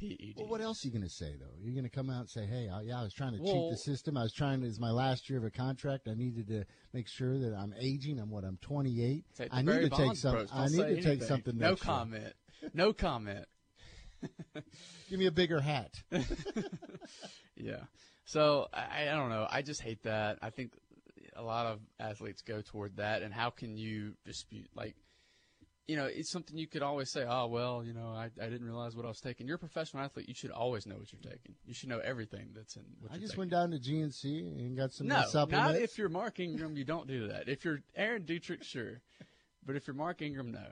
[0.01, 0.35] PED.
[0.37, 1.55] Well, what else are you going to say, though?
[1.63, 3.71] You're going to come out and say, hey, I, yeah, I was trying to cheat
[3.71, 4.17] the system.
[4.17, 6.09] I was trying to, it's my last year of a contract.
[6.09, 8.19] I needed to make sure that I'm aging.
[8.19, 9.25] I'm what, I'm 28.
[9.51, 10.47] I need to take some.
[10.53, 12.23] I need to take something No comment.
[12.23, 12.33] year.
[12.75, 13.47] No comment.
[15.09, 15.95] Give me a bigger hat.
[17.57, 17.81] yeah.
[18.25, 19.47] So I, I don't know.
[19.51, 20.39] I just hate that.
[20.43, 20.73] I think
[21.37, 23.23] a lot of athletes go toward that.
[23.23, 24.69] And how can you dispute?
[24.75, 24.95] Like,
[25.89, 27.25] you know, it's something you could always say.
[27.29, 29.47] Oh well, you know, I, I didn't realize what I was taking.
[29.49, 30.29] You're a professional athlete.
[30.29, 31.57] You should always know what you're taking.
[31.67, 32.85] You should know everything that's in.
[33.01, 33.39] What I just taking.
[33.41, 34.25] went down to GNC
[34.59, 35.73] and got some No, supplements.
[35.73, 36.77] not if you're Mark Ingram.
[36.77, 37.49] You don't do that.
[37.49, 39.01] If you're Aaron Dietrich, sure,
[39.67, 40.67] but if you're Mark Ingram, no.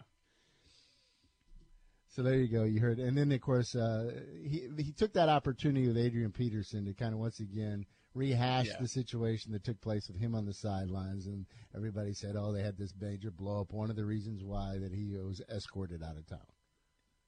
[2.18, 2.64] So there you go.
[2.64, 4.10] You heard, and then of course uh,
[4.42, 8.80] he he took that opportunity with Adrian Peterson to kind of once again rehash Yeah.
[8.80, 12.64] the situation that took place with him on the sidelines, and everybody said, "Oh, they
[12.64, 16.16] had this major blow up." One of the reasons why that he was escorted out
[16.16, 16.40] of town.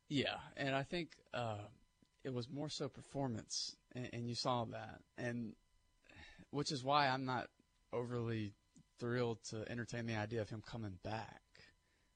[0.08, 1.68] Yeah, and I think uh,
[2.24, 5.54] it was more so performance, and, and you saw that, and
[6.50, 7.46] which is why I'm not
[7.92, 8.54] overly
[8.98, 11.42] thrilled to entertain the idea of him coming back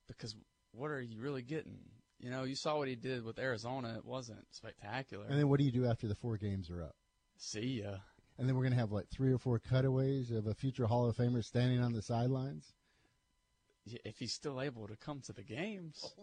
[0.08, 0.34] because
[0.72, 1.78] what are you really getting?
[2.24, 3.96] You know, you saw what he did with Arizona.
[3.98, 5.26] It wasn't spectacular.
[5.28, 6.96] And then what do you do after the four games are up?
[7.37, 7.96] See ya.
[8.38, 11.06] And then we're going to have like three or four cutaways of a future Hall
[11.06, 12.72] of Famer standing on the sidelines.
[14.06, 16.14] If he's still able to come to the games.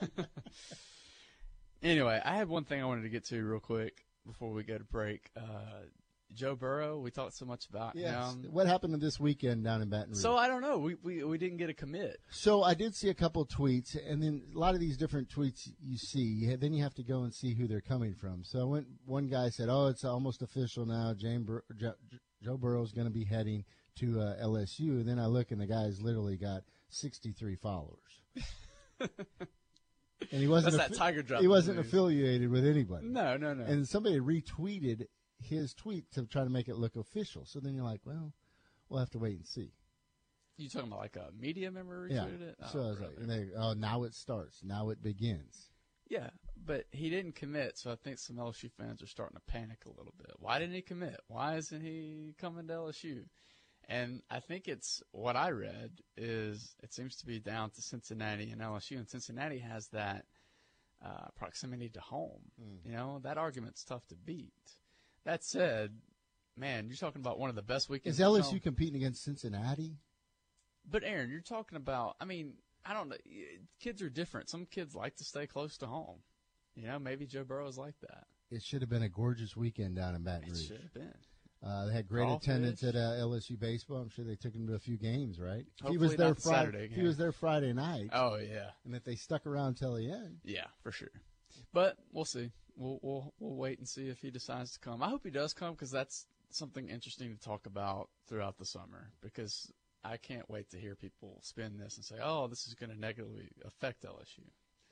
[1.82, 4.78] anyway, I had one thing I wanted to get to real quick before we go
[4.78, 5.30] to break.
[5.36, 5.88] Uh,
[6.34, 8.36] Joe Burrow, we talked so much about Yes.
[8.50, 10.18] What happened to this weekend down in Baton Rouge?
[10.20, 10.78] So I don't know.
[10.78, 12.18] We, we we didn't get a commit.
[12.30, 15.68] So I did see a couple tweets, and then a lot of these different tweets
[15.80, 18.42] you see, then you have to go and see who they're coming from.
[18.44, 21.14] So I went, one guy said, "Oh, it's almost official now.
[21.14, 21.94] Jane Bur- Jo-
[22.42, 23.64] Joe Burrow's going to be heading
[24.00, 27.98] to uh, LSU." And then I look, and the guy's literally got 63 followers,
[29.00, 29.10] and
[30.30, 30.76] he wasn't.
[30.76, 31.86] That's that Tiger drop He wasn't news.
[31.86, 33.06] affiliated with anybody.
[33.06, 33.64] No, no, no.
[33.64, 35.06] And somebody retweeted
[35.38, 37.44] his tweet to try to make it look official.
[37.44, 38.32] So then you're like, "Well,
[38.88, 39.72] we'll have to wait and see."
[40.56, 42.26] You talking about like a media member Yeah.
[42.26, 42.56] retweeted it?
[42.70, 44.62] so Oh, I was like, and they, "Oh, now it starts.
[44.62, 45.70] Now it begins."
[46.06, 49.84] Yeah, but he didn't commit, so I think some LSU fans are starting to panic
[49.86, 50.32] a little bit.
[50.38, 51.18] Why didn't he commit?
[51.28, 53.24] Why isn't he coming to LSU?
[53.88, 58.50] And I think it's what I read is it seems to be down to Cincinnati
[58.50, 60.26] and LSU, and Cincinnati has that
[61.04, 62.52] uh, proximity to home.
[62.84, 64.52] You know that argument's tough to beat.
[65.24, 65.92] That said,
[66.56, 68.18] man, you're talking about one of the best weekends.
[68.18, 69.96] Is LSU competing against Cincinnati?
[70.90, 72.16] But Aaron, you're talking about.
[72.20, 73.16] I mean, I don't know.
[73.80, 74.50] Kids are different.
[74.50, 76.18] Some kids like to stay close to home.
[76.74, 78.24] You know, maybe Joe Burrow is like that.
[78.50, 80.60] It should have been a gorgeous weekend down in Baton Rouge.
[80.60, 81.14] It should have been.
[81.64, 82.46] Uh, they had great Crawfish.
[82.46, 83.96] attendance at uh, LSU baseball.
[83.96, 85.64] I'm sure they took him to a few games, right?
[85.88, 86.72] he was there Friday.
[86.72, 88.10] Saturday He was there Friday night.
[88.12, 88.70] Oh yeah.
[88.84, 91.08] And if they stuck around till the end, Yeah, for sure.
[91.72, 92.50] But we'll see.
[92.76, 95.02] We'll we'll we'll wait and see if he decides to come.
[95.02, 99.10] I hope he does come because that's something interesting to talk about throughout the summer.
[99.22, 99.72] Because
[100.04, 102.98] I can't wait to hear people spin this and say, "Oh, this is going to
[102.98, 104.44] negatively affect LSU."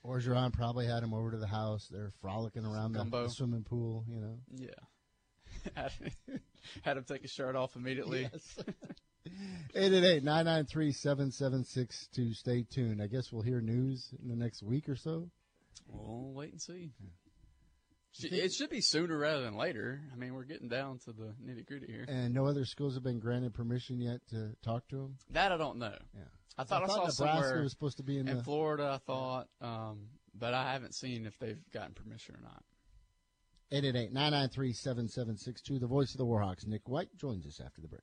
[0.05, 1.89] Orgeron probably had him over to the house.
[1.91, 4.05] They're frolicking around the, the swimming pool.
[4.09, 4.39] You know.
[4.55, 4.71] Yeah.
[6.83, 8.29] had, him take his shirt off immediately.
[8.33, 8.59] Yes.
[9.77, 12.35] 888-993-7762.
[12.35, 13.01] Stay tuned.
[13.01, 15.31] I guess we'll hear news in the next week or so.
[15.87, 16.91] We'll wait and see.
[16.91, 17.22] Sh-
[18.21, 20.03] It should be sooner rather than later.
[20.13, 22.05] I mean, we're getting down to the nitty gritty here.
[22.09, 25.17] And no other schools have been granted permission yet to talk to him.
[25.31, 25.95] That I don't know.
[26.15, 26.25] Yeah.
[26.59, 28.93] I thought I, I saw Nebraska somewhere was supposed to be in the- Florida.
[28.95, 32.63] I thought, um, but I haven't seen if they've gotten permission or not.
[33.73, 35.81] 888-993-7762.
[35.81, 38.03] The voice of the Warhawks, Nick White, joins us after the break.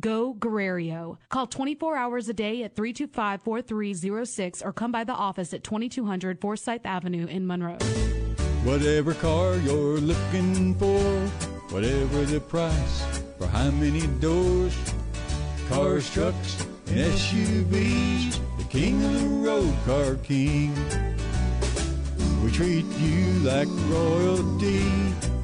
[0.00, 1.18] Go Guerrero.
[1.28, 6.84] Call 24 hours a day at 325-4306 or come by the office at 2200 Forsyth
[6.84, 7.78] Avenue in Monroe.
[8.64, 11.28] Whatever car you're looking for,
[11.72, 14.76] whatever the price, for how many doors,
[15.68, 20.74] cars, trucks, and SUVs, the king of the road, Car King.
[22.42, 24.84] We treat you like royalty,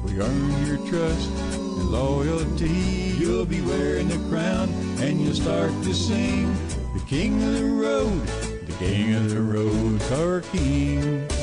[0.03, 1.52] we earn your trust
[1.93, 3.13] loyalty.
[3.19, 6.51] You'll be wearing the crown and you'll start to sing,
[6.93, 8.25] the king of the road,
[8.65, 11.42] the king of the road, Car King.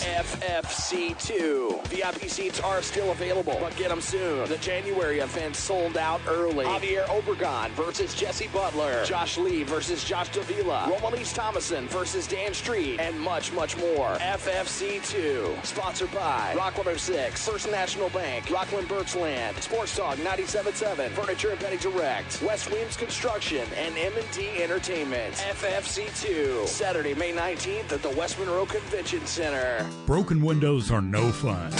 [0.00, 1.86] FFC2.
[1.86, 4.48] VIP seats are still available, but get them soon.
[4.48, 6.64] The January event sold out early.
[6.64, 9.04] Javier Obregon versus Jesse Butler.
[9.04, 10.90] Josh Lee versus Josh Davila.
[10.90, 12.98] Romalise Thomason versus Dan Street.
[13.00, 14.14] And much, much more.
[14.16, 15.64] FFC2.
[15.64, 21.78] Sponsored by Rock 106, First National Bank, Rockland Birchland, Sports Talk 97.7, Furniture and Bedding
[21.78, 25.34] Direct, West Williams Construction, and M&D Entertainment.
[25.34, 26.66] FFC2.
[26.66, 29.81] Saturday, May 19th at the West Monroe Convention Center.
[30.06, 31.72] Broken windows are no fun.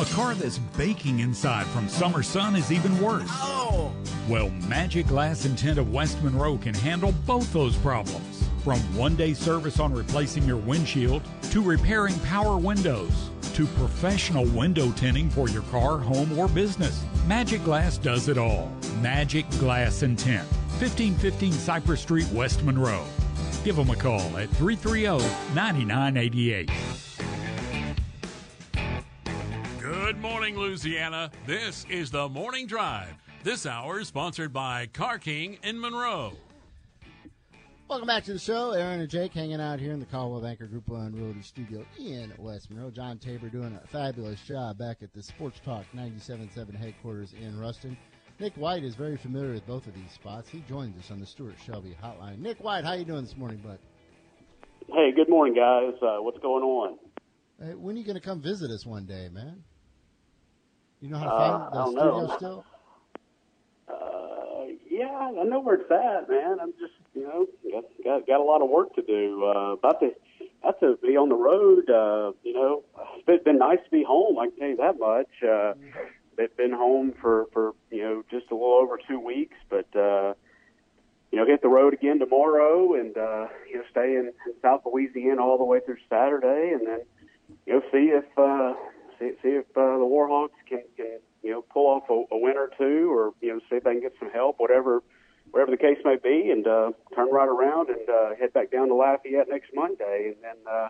[0.00, 3.28] A car that's baking inside from summer sun is even worse.
[3.30, 3.92] Oh.
[4.28, 8.44] Well, Magic Glass and Tint of West Monroe can handle both those problems.
[8.62, 14.92] From one day service on replacing your windshield to repairing power windows to professional window
[14.92, 18.70] tinting for your car, home, or business, Magic Glass does it all.
[19.00, 20.44] Magic Glass and Tint,
[20.78, 23.04] 1515 Cypress Street, West Monroe.
[23.64, 26.70] Give them a call at 330 9988.
[30.08, 31.30] Good morning, Louisiana.
[31.44, 33.14] This is the Morning Drive.
[33.44, 36.32] This hour is sponsored by Car King in Monroe.
[37.90, 38.70] Welcome back to the show.
[38.70, 42.32] Aaron and Jake hanging out here in the Coldwell Banker Group One Realty Studio in
[42.38, 42.90] West Monroe.
[42.90, 47.94] John Tabor doing a fabulous job back at the Sports Talk 97.7 headquarters in Ruston.
[48.40, 50.48] Nick White is very familiar with both of these spots.
[50.48, 52.38] He joins us on the Stuart Shelby Hotline.
[52.38, 53.78] Nick White, how you doing this morning, bud?
[54.86, 56.00] Hey, good morning, guys.
[56.00, 56.98] Uh, what's going on?
[57.60, 59.64] Hey, when are you going to come visit us one day, man?
[61.00, 62.36] You know how to Uh, find I the don't studio know.
[62.36, 62.64] still?
[63.88, 66.58] Uh, yeah, I know where it's at, man.
[66.60, 69.44] I'm just, you know, got got, got a lot of work to do.
[69.44, 70.12] Uh, about to
[70.62, 71.88] about to be on the road.
[71.88, 72.82] Uh, you know,
[73.26, 74.38] it's been, nice to be home.
[74.38, 75.28] I can tell you that much.
[75.42, 75.74] Uh,
[76.36, 80.34] been been home for for you know just a little over two weeks, but uh,
[81.30, 84.82] you know, hit the road again tomorrow, and uh, you know, stay in, in South
[84.84, 87.00] Louisiana all the way through Saturday, and then
[87.66, 88.74] you know, see if uh,
[89.18, 92.56] see, see if uh, the Warhawks can, can you know pull off a, a win
[92.56, 95.02] or two, or you know, see if they can get some help, whatever
[95.50, 98.88] whatever the case may be, and uh, turn right around and uh, head back down
[98.88, 100.88] to Lafayette next Monday, and then uh,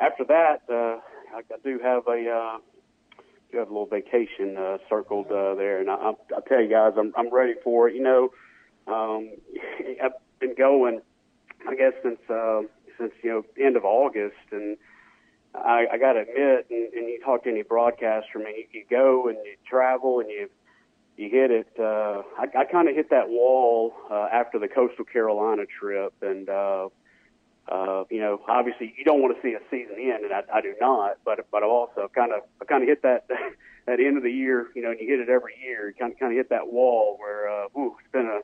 [0.00, 0.98] after that, uh,
[1.36, 2.30] I, I do have a.
[2.30, 2.58] Uh,
[3.52, 6.68] do have a little vacation uh, circled uh, there, and I, I, I tell you
[6.68, 7.94] guys, I'm I'm ready for it.
[7.94, 8.30] You know,
[8.92, 9.30] um,
[10.02, 11.00] I've been going,
[11.68, 12.62] I guess since uh,
[12.98, 14.76] since you know end of August, and
[15.54, 18.64] I, I got to admit, and, and you talk to any broadcaster, I mean, you,
[18.72, 20.48] you go and you travel and you
[21.16, 21.68] you hit it.
[21.78, 26.48] Uh, I, I kind of hit that wall uh, after the Coastal Carolina trip, and
[26.48, 26.88] uh,
[27.70, 30.60] uh, you know, obviously you don't want to see a season end, and I, I
[30.60, 31.18] do not.
[31.24, 33.26] But but I also kind of I kind of hit that
[33.86, 34.68] that end of the year.
[34.74, 35.88] You know, and you hit it every year.
[35.88, 38.40] You kind of kind of hit that wall where uh, ooh, it's been a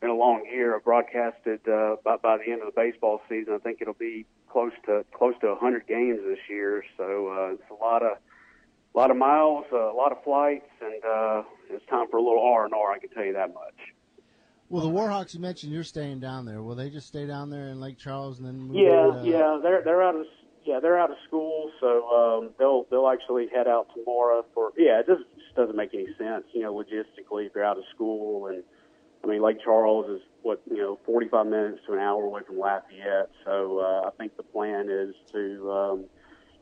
[0.00, 0.74] been a long year.
[0.74, 3.54] I broadcasted uh, by by the end of the baseball season.
[3.54, 6.84] I think it'll be close to close to 100 games this year.
[6.96, 8.18] So uh, it's a lot of
[8.94, 12.22] a lot of miles, uh, a lot of flights, and uh, it's time for a
[12.22, 12.92] little R and R.
[12.92, 13.74] I can tell you that much.
[14.70, 16.62] Well, the Warhawks, you mentioned you're staying down there.
[16.62, 19.26] Will they just stay down there in Lake Charles and then move Yeah, over to-
[19.28, 20.26] yeah, they're they're out of
[20.64, 25.00] yeah they're out of school, so um, they'll they'll actually head out tomorrow for yeah.
[25.00, 28.48] It just, just doesn't make any sense, you know, logistically if you're out of school
[28.48, 28.62] and
[29.22, 32.58] I mean Lake Charles is what you know 45 minutes to an hour away from
[32.58, 36.04] Lafayette, so uh, I think the plan is to um,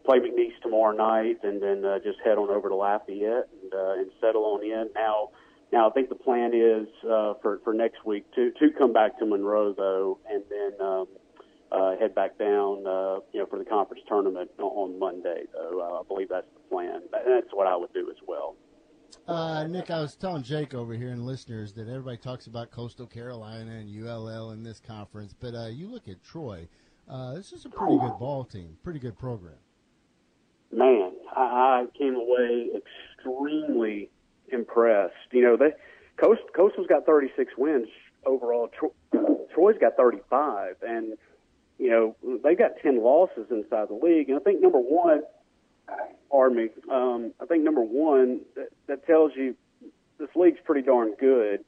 [0.05, 3.92] play McNeese tomorrow night and then uh, just head on over to Lafayette and uh,
[4.01, 5.31] and settle on in now.
[5.73, 9.19] Now I think the plan is uh, for for next week to to come back
[9.19, 11.07] to Monroe though, and then um,
[11.73, 15.42] uh, head back down, uh, you know, for the conference tournament on- on Monday.
[15.53, 17.03] Though uh, I believe that's the plan.
[17.12, 18.55] That- That's what I would do as well.
[19.27, 23.07] Uh, Nick, I was telling Jake over here and listeners that everybody talks about Coastal
[23.07, 26.69] Carolina and ULL in this conference, but uh, you look at Troy.
[27.09, 29.55] Uh, this is a pretty good ball team, pretty good program.
[30.73, 34.11] Man, I, I came away extremely
[34.53, 35.14] impressed.
[35.33, 35.73] You know, they
[36.16, 37.88] Coast Coastal's got 36 wins
[38.25, 38.69] overall.
[38.69, 38.92] Tro,
[39.55, 41.14] Troy's got 35, and
[41.79, 44.29] you know they've got 10 losses inside the league.
[44.29, 45.23] And I think number one,
[46.31, 49.55] pardon me, um, I think number one that, that tells you
[50.18, 51.64] this league's pretty darn good.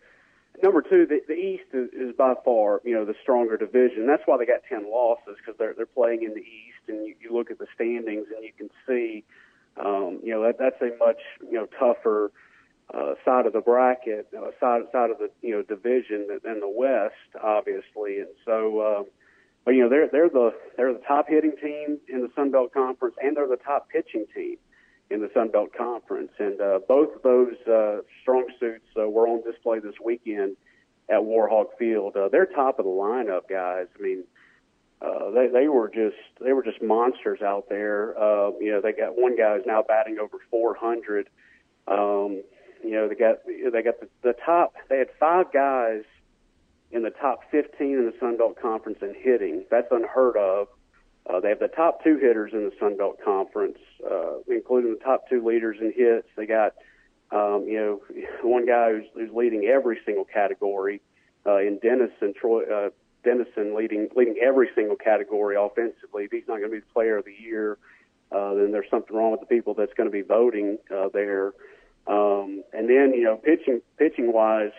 [0.63, 4.07] Number two, the, the East is, is by far, you know, the stronger division.
[4.07, 7.15] That's why they got ten losses because they're they're playing in the East, and you,
[7.21, 9.25] you look at the standings and you can see,
[9.77, 12.33] um, you know, that that's a much you know tougher
[12.93, 16.69] uh, side of the bracket, uh, side side of the you know division than, the
[16.69, 18.99] West, obviously, and so.
[19.01, 19.07] Um,
[19.69, 22.73] but you know they're they're the they're the top hitting team in the Sun Belt
[22.73, 24.57] Conference, and they're the top pitching team
[25.11, 26.31] in the Sun Belt Conference.
[26.39, 30.57] And uh, both of those uh, strong suits uh, were on display this weekend
[31.11, 32.17] at Warhawk Field.
[32.17, 33.89] Uh, they're top of the lineup, guys.
[33.99, 34.25] I mean,
[35.03, 38.19] uh, they they were just they were just monsters out there.
[38.19, 41.29] Uh, you know, they got one guy who's now batting over 400.
[41.87, 42.43] Um,
[42.83, 44.77] you know, they got they got the, the top.
[44.89, 46.05] They had five guys
[46.91, 49.65] in the top 15 in the Sun Belt Conference in hitting.
[49.71, 50.69] That's unheard of.
[51.29, 53.79] Uh, they have the top two hitters in the Sun Belt Conference,
[54.11, 56.27] uh, including the top two leaders in hits.
[56.37, 56.75] They got,
[57.31, 58.01] um, you know,
[58.43, 61.03] one guy who's, who's leading every single category
[61.47, 62.91] uh, in Dennison, Troy, uh,
[63.25, 66.25] Dennison leading leading every single category offensively.
[66.25, 67.77] If he's not going to be the player of the year,
[68.33, 71.53] uh, then there's something wrong with the people that's going to be voting uh, there.
[72.07, 74.73] Um, and then, you know, pitching pitching wise,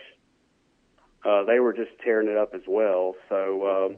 [1.24, 3.14] uh, they were just tearing it up as well.
[3.28, 3.96] So, um,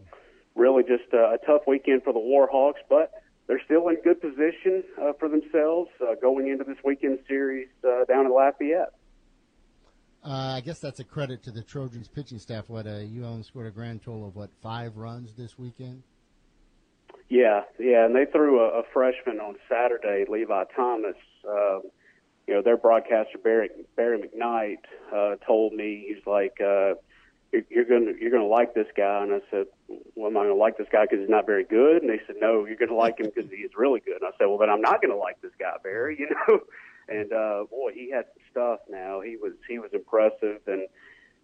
[0.54, 3.12] really just a, a tough weekend for the Warhawks, but
[3.46, 8.04] they're still in good position uh, for themselves uh, going into this weekend series uh,
[8.04, 8.92] down in Lafayette.
[10.24, 12.68] Uh, I guess that's a credit to the Trojans pitching staff.
[12.68, 16.02] What uh, ULM scored a grand total of what five runs this weekend.
[17.28, 21.16] Yeah, yeah, and they threw a, a freshman on Saturday, Levi Thomas.
[21.48, 21.80] Uh,
[22.46, 24.78] you know, their broadcaster Barry Barry McKnight
[25.12, 26.94] uh, told me he's like, uh,
[27.52, 29.66] you're, gonna you're gonna like this guy, and I said,
[30.14, 32.02] well, am I gonna like this guy because he's not very good?
[32.02, 34.16] And they said, no, you're gonna like him because he's really good.
[34.16, 36.18] And I said, well, then I'm not gonna like this guy, Barry.
[36.22, 36.60] You know,
[37.08, 38.80] and uh, boy, he had some stuff.
[38.88, 40.86] Now he was he was impressive, and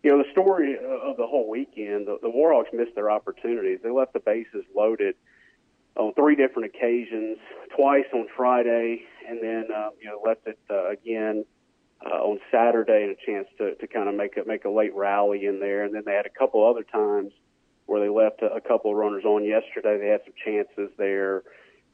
[0.03, 2.07] you know the story of the whole weekend.
[2.07, 3.81] The, the Warhawks missed their opportunities.
[3.83, 5.17] They left the bases loaded
[5.97, 7.39] on three different occasions,
[7.77, 11.45] twice on Friday, and then uh, you know left it uh, again
[12.05, 14.95] uh, on Saturday and a chance to, to kind of make a make a late
[14.95, 15.85] rally in there.
[15.85, 17.33] And then they had a couple other times
[17.87, 19.45] where they left a, a couple of runners on.
[19.45, 21.43] Yesterday they had some chances there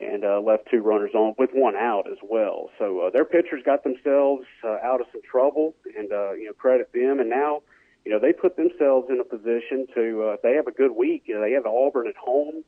[0.00, 2.70] and uh, left two runners on with one out as well.
[2.78, 6.52] So uh, their pitchers got themselves uh, out of some trouble, and uh, you know
[6.52, 7.20] credit them.
[7.20, 7.62] And now
[8.05, 10.92] you know they put themselves in a position to uh, if they have a good
[10.92, 11.24] week.
[11.26, 12.64] You know, they have Auburn at home.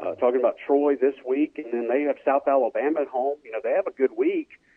[0.00, 3.36] Uh, talking about Troy this week, and then they have South Alabama at home.
[3.44, 4.46] You know, they have a good week.
[4.52, 4.67] Uh,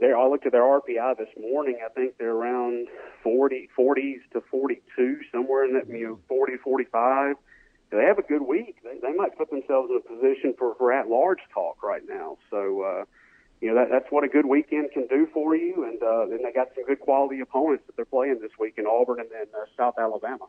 [0.00, 1.78] there, I looked at their RPI this morning.
[1.84, 2.88] I think they're around
[3.22, 7.36] 40, 40s to 42, somewhere in that, you know, 40, 45.
[7.90, 8.76] They have a good week.
[8.84, 12.38] They, they might put themselves in a position for, for at-large talk right now.
[12.50, 13.04] So, uh,
[13.60, 15.84] you know, that, that's what a good weekend can do for you.
[15.84, 18.86] And uh, then they got some good quality opponents that they're playing this week in
[18.86, 20.46] Auburn and then uh, South Alabama.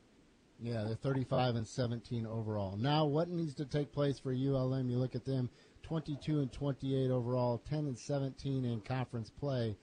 [0.61, 2.77] Yeah, they're 35 and 17 overall.
[2.77, 4.91] Now, what needs to take place for ULM?
[4.91, 5.49] You look at them,
[5.83, 9.75] 22 and 28 overall, 10 and 17 in conference play.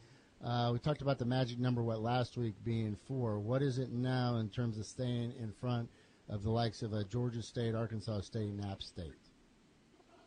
[0.44, 3.38] Uh, we talked about the magic number, what last week being four.
[3.38, 5.88] What is it now in terms of staying in front
[6.28, 9.12] of the likes of uh, Georgia State, Arkansas State, and State?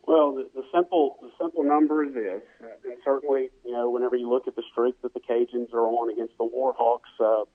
[0.08, 4.30] Well, the, the simple the simple number is this, and certainly, you know, whenever you
[4.30, 7.46] look at the streak that the Cajuns are on against the Warhawks, uh,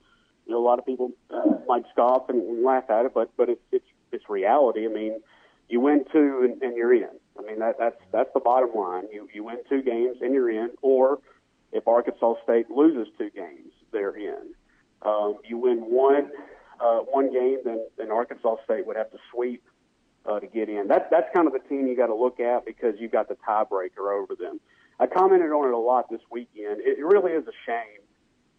[0.45, 3.29] you know, a lot of people uh, might scoff and, and laugh at it, but
[3.37, 4.85] but it's it's it's reality.
[4.85, 5.19] I mean,
[5.67, 7.09] you win two and, and you're in.
[7.39, 9.03] I mean, that that's that's the bottom line.
[9.11, 11.19] You you win two games and you're in, or
[11.71, 14.53] if Arkansas State loses two games, they're in.
[15.03, 16.31] Um, you win one
[16.79, 19.63] uh, one game, then then Arkansas State would have to sweep
[20.25, 20.87] uh, to get in.
[20.87, 23.37] That's that's kind of the team you got to look at because you've got the
[23.47, 24.59] tiebreaker over them.
[24.99, 26.81] I commented on it a lot this weekend.
[26.81, 28.01] It, it really is a shame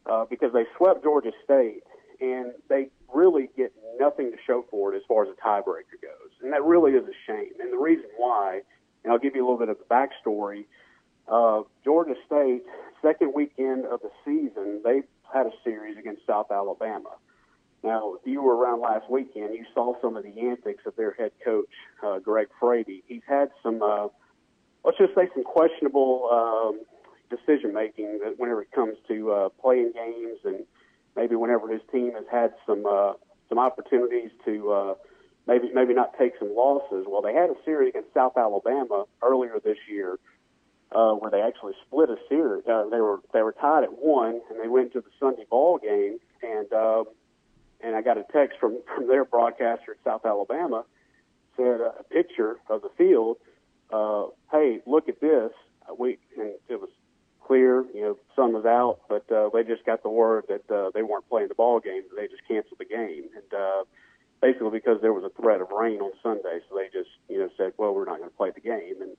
[0.07, 1.83] uh, because they swept Georgia State
[2.21, 6.28] and they really get nothing to show for it as far as a tiebreaker goes,
[6.43, 7.53] and that really is a shame.
[7.61, 8.61] And the reason why,
[9.05, 10.67] and I'll give you a little bit of the backstory.
[11.27, 12.63] Uh, Georgia State,
[13.03, 17.11] second weekend of the season, they had a series against South Alabama.
[17.83, 21.13] Now, if you were around last weekend, you saw some of the antics of their
[21.13, 21.69] head coach,
[22.05, 23.05] uh, Greg Frady.
[23.07, 24.09] He's had some, uh,
[24.85, 26.81] let's just say, some questionable um,
[27.31, 30.65] decision making whenever it comes to uh, playing games, and
[31.15, 33.13] maybe whenever his team has had some uh,
[33.49, 34.95] some opportunities to uh,
[35.49, 37.07] maybe maybe not take some losses.
[37.09, 40.19] Well, they had a series against South Alabama earlier this year.
[40.91, 42.67] Uh, where they actually split a series.
[42.67, 45.77] Uh, they were they were tied at one, and they went to the Sunday ball
[45.77, 46.19] game.
[46.43, 47.05] And uh,
[47.83, 50.85] and I got a text from from their broadcaster at South Alabama
[51.59, 53.37] said uh, a picture of the field.
[53.93, 55.51] Uh, hey, look at this.
[55.99, 56.91] We and it was
[57.45, 60.91] clear, you know, sun was out, but uh, they just got the word that uh,
[60.95, 62.03] they weren't playing the ball game.
[62.15, 63.85] They just canceled the game, and uh,
[64.41, 67.49] basically because there was a threat of rain on Sunday, so they just you know
[67.57, 69.01] said, well, we're not going to play the game.
[69.01, 69.17] And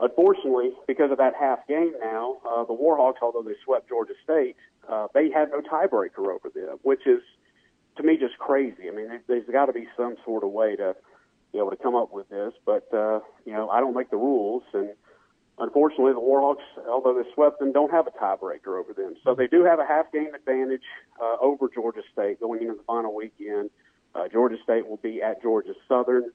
[0.00, 4.56] unfortunately, because of that half game now, uh, the Warhawks, although they swept Georgia State,
[4.88, 7.20] uh, they had no tiebreaker over them, which is
[7.96, 8.88] to me just crazy.
[8.88, 10.96] I mean, there- there's got to be some sort of way to
[11.52, 14.16] be able to come up with this, but uh, you know, I don't make the
[14.16, 14.90] rules, and
[15.58, 19.16] unfortunately, the Warhawks, although they swept them, don't have a tiebreaker over them.
[19.22, 20.82] So they do have a half game advantage
[21.20, 23.68] uh, over Georgia State going into the final weekend.
[24.14, 26.30] Uh, Georgia State will be at Georgia Southern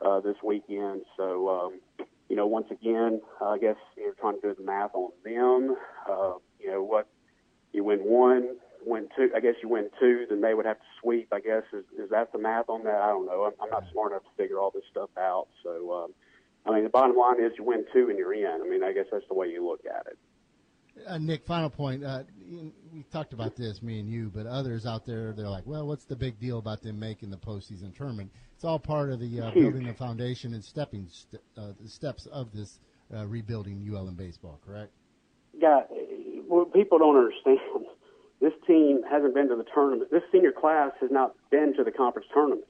[0.00, 1.02] uh, this weekend.
[1.16, 5.10] So, um, you know, once again, I guess you're trying to do the math on
[5.24, 5.76] them.
[6.08, 7.08] Uh, you know, what
[7.72, 9.30] you win one, win two.
[9.34, 11.28] I guess you win two, then they would have to sweep.
[11.32, 13.00] I guess is is that the math on that?
[13.00, 13.44] I don't know.
[13.44, 15.48] I'm, I'm not smart enough to figure all this stuff out.
[15.62, 16.14] So, um,
[16.64, 18.60] I mean, the bottom line is you win two and you're in.
[18.62, 20.18] I mean, I guess that's the way you look at it.
[21.06, 22.04] Uh, Nick, final point.
[22.04, 22.22] Uh,
[22.92, 26.04] we talked about this, me and you, but others out there, they're like, well, what's
[26.04, 28.30] the big deal about them making the postseason tournament?
[28.54, 32.26] It's all part of the uh, building the foundation and stepping st- uh, the steps
[32.26, 32.80] of this
[33.14, 34.90] uh, rebuilding ULM baseball, correct?
[35.52, 35.80] Yeah,
[36.48, 37.58] what people don't understand.
[38.38, 40.10] This team hasn't been to the tournament.
[40.10, 42.66] This senior class has not been to the conference tournament.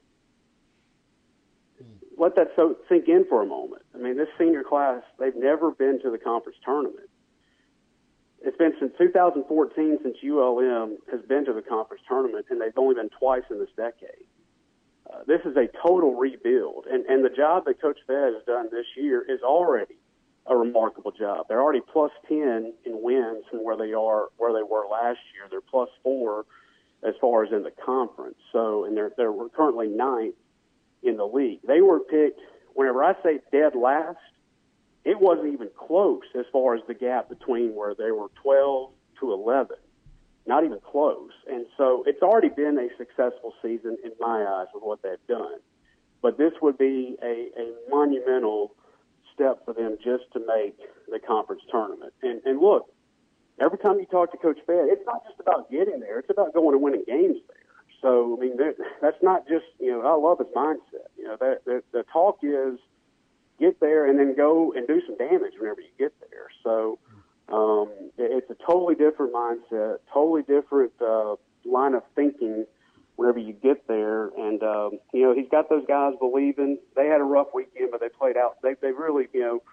[2.17, 3.81] let that so sink in for a moment.
[3.93, 7.06] I mean, this senior class, they've never been to the conference tournament.
[8.41, 12.95] It's been since 2014 since ULM has been to the conference tournament, and they've only
[12.95, 14.25] been twice in this decade.
[15.11, 18.67] Uh, this is a total rebuild, and, and the job that Coach Fed has done
[18.71, 19.95] this year is already
[20.45, 21.45] a remarkable job.
[21.47, 25.47] They're already plus 10 in wins from where they are where they were last year.
[25.49, 26.45] They're plus four
[27.03, 28.37] as far as in the conference.
[28.51, 30.35] So, and they're they're currently ninth
[31.03, 31.59] in the league.
[31.67, 32.39] They were picked.
[32.73, 34.17] Whenever I say dead last,
[35.07, 38.91] it wasn't even close as far as the gap between where they were 12
[39.21, 39.77] to 11.
[40.45, 41.31] Not even close.
[41.49, 45.59] And so it's already been a successful season in my eyes with what they've done.
[46.21, 48.75] But this would be a, a monumental
[49.33, 50.77] step for them just to make
[51.09, 52.11] the conference tournament.
[52.21, 52.91] And, and look,
[53.61, 56.53] every time you talk to Coach Fed, it's not just about getting there; it's about
[56.53, 57.63] going and winning games there.
[58.01, 58.57] So, I mean,
[59.01, 60.01] that's not just you know.
[60.01, 61.07] I love his mindset.
[61.17, 62.79] You know, that the, the talk is
[63.59, 66.47] get there and then go and do some damage whenever you get there.
[66.63, 66.99] So,
[67.49, 71.35] um, it's a totally different mindset, totally different uh,
[71.65, 72.65] line of thinking
[73.15, 74.27] whenever you get there.
[74.27, 76.77] And um, you know, he's got those guys believing.
[76.95, 78.57] They had a rough weekend, but they played out.
[78.61, 79.63] They they really you know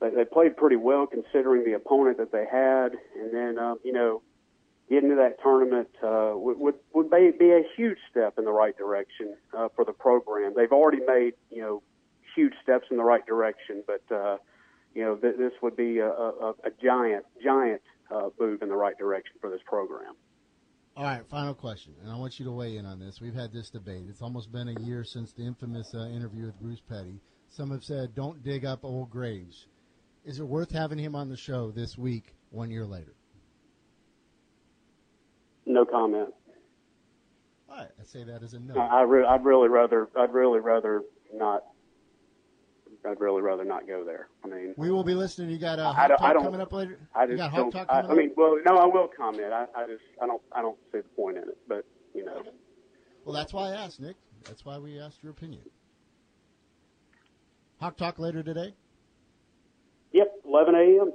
[0.00, 2.92] they, they played pretty well considering the opponent that they had.
[3.20, 4.22] And then um, you know,
[4.88, 8.76] getting to that tournament uh, would would would be, a huge step in the right
[8.76, 10.52] direction uh, for the program.
[10.56, 11.82] They've already made you know
[12.38, 14.36] huge steps in the right direction, but uh,
[14.94, 17.82] you know th- this would be a, a, a giant giant
[18.14, 20.14] uh, move in the right direction for this program.
[20.96, 23.20] All right, final question, and I want you to weigh in on this.
[23.20, 24.04] We've had this debate.
[24.08, 27.20] It's almost been a year since the infamous uh, interview with Bruce Petty.
[27.48, 29.66] Some have said, "Don't dig up old graves."
[30.24, 33.14] Is it worth having him on the show this week, one year later?
[35.66, 36.34] No comment.
[37.70, 38.78] All right, I say that as a no.
[38.78, 40.08] I, I re- I'd really rather.
[40.16, 41.02] I'd really rather
[41.34, 41.64] not.
[43.06, 44.28] I'd really rather not go there.
[44.44, 45.50] I mean, we will be listening.
[45.50, 46.98] You got a hot don't- talk I don't- coming up later.
[47.14, 47.74] I just got don't.
[47.76, 49.52] I, I mean, well, no, I will comment.
[49.52, 51.58] I, I just, I don't, I don't see the point in it.
[51.68, 51.84] But
[52.14, 52.42] you know,
[53.24, 54.16] Well, that's why I asked Nick.
[54.44, 55.62] That's why we asked your opinion.
[57.80, 58.74] Hawk talk later today.
[60.12, 61.12] yep, 11 a.m.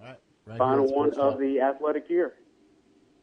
[0.00, 2.34] All right, right final one of the athletic year.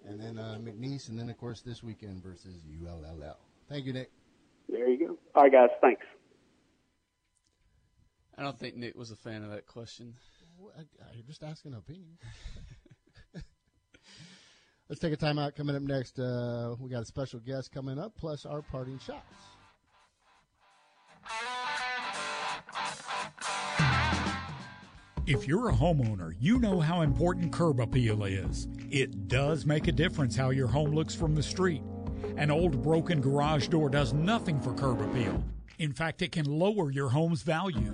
[0.07, 3.37] and then uh, McNeese, and then of course this weekend versus ULL.
[3.67, 4.11] Thank you, Nick.
[4.69, 5.17] There you go.
[5.35, 5.69] All right, guys.
[5.81, 6.05] Thanks.
[8.37, 10.13] I don't think Nick was a fan of that question.
[10.59, 12.17] You're just asking an opinion.
[14.89, 15.55] Let's take a timeout.
[15.55, 19.23] Coming up next, uh, we got a special guest coming up, plus our parting shots.
[25.25, 28.67] If you're a homeowner, you know how important curb appeal is.
[28.89, 31.81] It does make a difference how your home looks from the street.
[32.37, 35.43] An old broken garage door does nothing for curb appeal.
[35.79, 37.91] In fact, it can lower your home's value.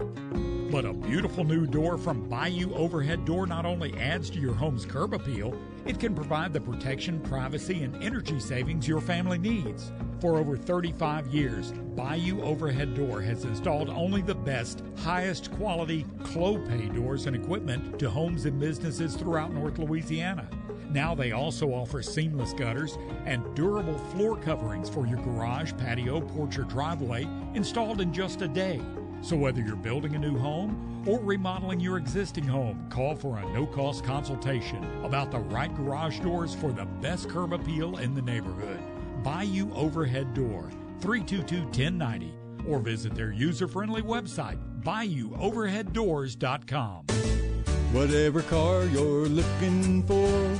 [0.71, 4.85] But a beautiful new door from Bayou Overhead Door not only adds to your home's
[4.85, 5.53] curb appeal,
[5.85, 9.91] it can provide the protection, privacy, and energy savings your family needs.
[10.21, 16.95] For over 35 years, Bayou Overhead Door has installed only the best, highest quality Clopay
[16.95, 20.47] doors and equipment to homes and businesses throughout North Louisiana.
[20.93, 26.59] Now they also offer seamless gutters and durable floor coverings for your garage, patio, porch,
[26.59, 28.79] or driveway installed in just a day.
[29.21, 33.53] So whether you're building a new home or remodeling your existing home, call for a
[33.53, 38.79] no-cost consultation about the right garage doors for the best curb appeal in the neighborhood.
[39.23, 40.69] Bayou Overhead Door,
[40.99, 47.05] 322-1090, or visit their user-friendly website, bayouoverheaddoors.com.
[47.93, 50.59] Whatever car you're looking for,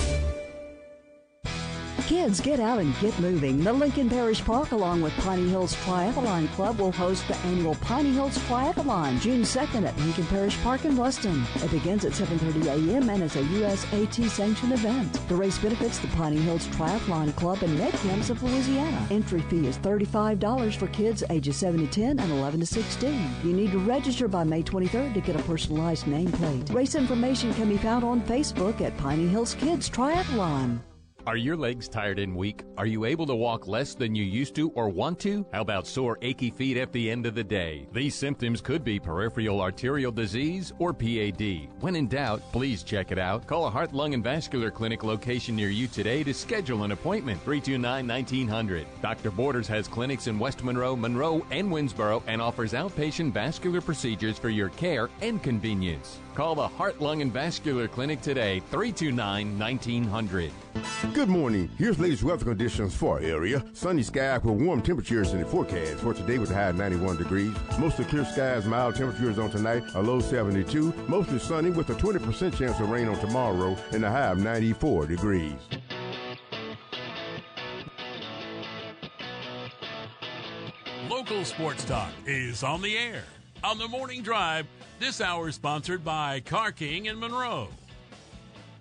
[2.11, 3.63] Kids, get out and get moving.
[3.63, 8.11] The Lincoln Parish Park, along with Piney Hills Triathlon Club, will host the annual Piney
[8.11, 11.41] Hills Triathlon June 2nd at Lincoln Parish Park in Ruston.
[11.63, 13.09] It begins at 7:30 a.m.
[13.09, 15.13] and is a USAT sanctioned event.
[15.29, 19.07] The race benefits the Piney Hills Triathlon Club and Med Camps of Louisiana.
[19.09, 23.35] Entry fee is $35 for kids ages 7 to 10 and 11 to 16.
[23.45, 26.73] You need to register by May 23rd to get a personalized nameplate.
[26.73, 30.81] Race information can be found on Facebook at Piney Hills Kids Triathlon.
[31.27, 32.63] Are your legs tired and weak?
[32.77, 35.45] Are you able to walk less than you used to or want to?
[35.53, 37.87] How about sore, achy feet at the end of the day?
[37.93, 41.67] These symptoms could be peripheral arterial disease or PAD.
[41.79, 43.45] When in doubt, please check it out.
[43.45, 47.39] Call a heart, lung, and vascular clinic location near you today to schedule an appointment.
[47.41, 48.87] 329 1900.
[49.03, 49.29] Dr.
[49.29, 54.49] Borders has clinics in West Monroe, Monroe, and Winnsboro and offers outpatient vascular procedures for
[54.49, 56.17] your care and convenience.
[56.35, 60.51] Call the Heart, Lung, and Vascular Clinic today, 329 1900.
[61.13, 61.69] Good morning.
[61.77, 63.63] Here's latest weather conditions for our area.
[63.73, 67.17] Sunny sky with warm temperatures in the forecast for today with a high of 91
[67.17, 67.53] degrees.
[67.77, 70.93] Mostly clear skies, mild temperatures on tonight, a low 72.
[71.09, 75.07] Mostly sunny with a 20% chance of rain on tomorrow and a high of 94
[75.07, 75.55] degrees.
[81.09, 83.23] Local sports talk is on the air.
[83.63, 84.65] On the morning drive,
[85.01, 87.69] this hour is sponsored by Car King in Monroe.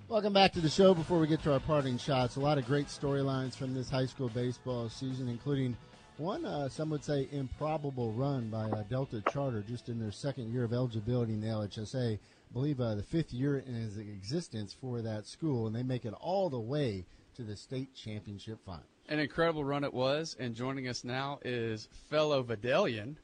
[0.06, 0.92] Welcome back to the show.
[0.92, 4.04] Before we get to our parting shots, a lot of great storylines from this high
[4.04, 5.74] school baseball season, including
[6.18, 10.52] one, uh, some would say, improbable run by uh, Delta Charter just in their second
[10.52, 12.16] year of eligibility in the LHSA.
[12.16, 16.04] I believe uh, the fifth year in its existence for that school, and they make
[16.04, 17.06] it all the way
[17.36, 18.84] to the state championship final.
[19.08, 23.16] An incredible run it was, and joining us now is fellow Vidalian,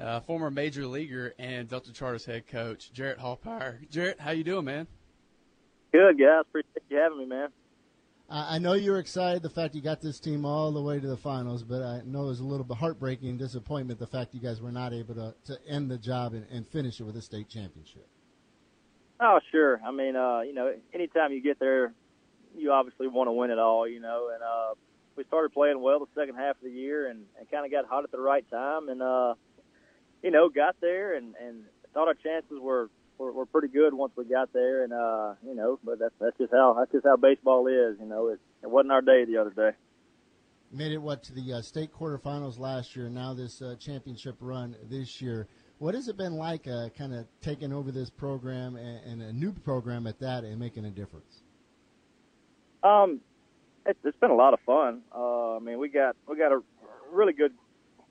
[0.00, 3.88] uh, former major leaguer and Delta Charter's head coach, Jarrett Hoffpauir.
[3.90, 4.86] Jarrett, how you doing, man?
[5.92, 6.42] Good, guys.
[6.42, 7.48] Appreciate you having me, man.
[8.28, 11.06] I I know you're excited the fact you got this team all the way to
[11.06, 14.40] the finals, but I know it was a little bit heartbreaking disappointment the fact you
[14.40, 17.22] guys were not able to, to end the job and, and finish it with a
[17.22, 18.06] state championship.
[19.20, 19.80] Oh, sure.
[19.86, 21.94] I mean, uh, you know, anytime you get there,
[22.54, 24.30] you obviously want to win it all, you know.
[24.34, 24.74] And uh,
[25.16, 27.86] we started playing well the second half of the year, and, and kind of got
[27.86, 29.34] hot at the right time, and uh,
[30.26, 31.62] you know, got there, and and
[31.94, 35.54] thought our chances were were, were pretty good once we got there, and uh, you
[35.54, 38.26] know, but that's that's just how that's just how baseball is, you know.
[38.28, 39.70] It, it wasn't our day the other day.
[40.72, 44.34] Made it what to the uh, state quarterfinals last year, and now this uh, championship
[44.40, 45.46] run this year.
[45.78, 49.32] What has it been like, uh, kind of taking over this program and, and a
[49.32, 51.42] new program at that, and making a difference?
[52.82, 53.20] Um,
[53.84, 55.02] it's, it's been a lot of fun.
[55.14, 56.60] Uh, I mean, we got we got a
[57.12, 57.52] really good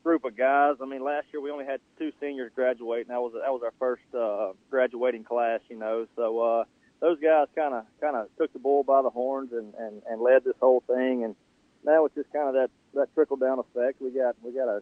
[0.05, 0.75] group of guys.
[0.81, 3.61] I mean, last year we only had two seniors graduate, and that was that was
[3.65, 5.61] our first uh, graduating class.
[5.67, 6.63] You know, so uh,
[7.01, 10.21] those guys kind of kind of took the bull by the horns and, and and
[10.21, 11.23] led this whole thing.
[11.23, 11.35] And
[11.83, 13.99] now it's just kind of that that trickle down effect.
[13.99, 14.81] We got we got a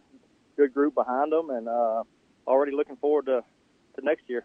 [0.57, 2.03] good group behind them, and uh,
[2.45, 3.43] already looking forward to
[3.95, 4.43] to next year.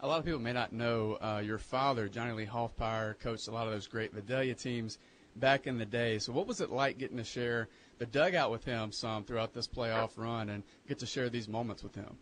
[0.00, 3.50] A lot of people may not know uh, your father, Johnny Lee Hoffpauir, coached a
[3.52, 4.98] lot of those great Vidalia teams
[5.36, 6.18] back in the day.
[6.18, 7.68] So, what was it like getting to share
[8.00, 11.82] the dugout with him some throughout this playoff run and get to share these moments
[11.84, 12.16] with him?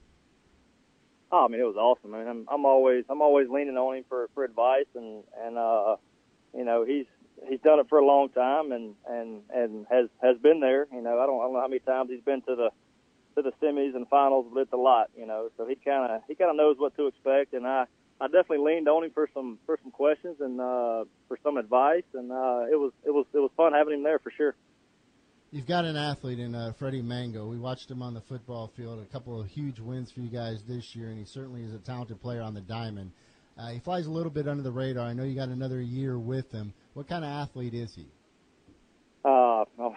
[1.31, 2.14] Oh, I mean, it was awesome.
[2.14, 5.57] I mean, I'm, I'm always I'm always leaning on him for for advice, and and
[5.57, 5.97] uh,
[6.55, 7.07] you know he's
[7.49, 10.89] he's done it for a long time, and and and has has been there.
[10.93, 12.70] You know, I don't I don't know how many times he's been to the
[13.37, 15.11] to the semis and finals, but it's a lot.
[15.16, 17.85] You know, so he kind of he kind of knows what to expect, and I
[18.20, 22.09] I definitely leaned on him for some for some questions and uh, for some advice,
[22.14, 24.57] and uh, it was it was it was fun having him there for sure.
[25.51, 27.46] You've got an athlete in uh, Freddie Mango.
[27.46, 29.01] We watched him on the football field.
[29.01, 31.78] A couple of huge wins for you guys this year, and he certainly is a
[31.78, 33.12] talented player on the diamond.
[33.59, 35.07] Uh, he flies a little bit under the radar.
[35.07, 36.74] I know you got another year with him.
[36.92, 38.07] What kind of athlete is he?
[39.24, 39.64] Uh,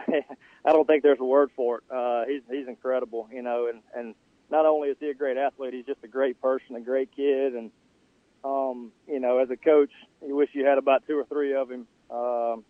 [0.66, 1.84] I don't think there's a word for it.
[1.94, 4.16] Uh, he's he's incredible, you know, and and
[4.50, 7.56] not only is he a great athlete, he's just a great person, a great kid,
[7.56, 7.72] and
[8.46, 9.92] um, you know, as a coach,
[10.26, 11.88] you wish you had about two or three of him.
[12.10, 12.64] Um,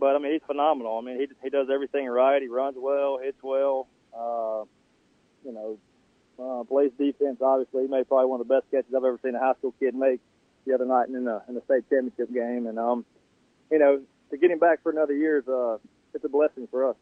[0.00, 0.98] but I mean, he's phenomenal.
[0.98, 2.40] I mean, he he does everything right.
[2.40, 3.86] He runs well, hits well.
[4.12, 4.64] Uh,
[5.44, 5.78] you know,
[6.40, 7.38] uh, plays defense.
[7.40, 9.74] Obviously, he made probably one of the best catches I've ever seen a high school
[9.78, 10.20] kid make
[10.66, 12.66] the other night in the in the state championship game.
[12.66, 13.04] And um,
[13.70, 15.76] you know, to get him back for another year is uh,
[16.14, 16.96] it's a blessing for us.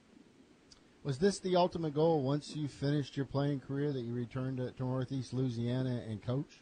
[1.04, 4.72] Was this the ultimate goal once you finished your playing career that you returned to,
[4.72, 6.60] to Northeast Louisiana and coach?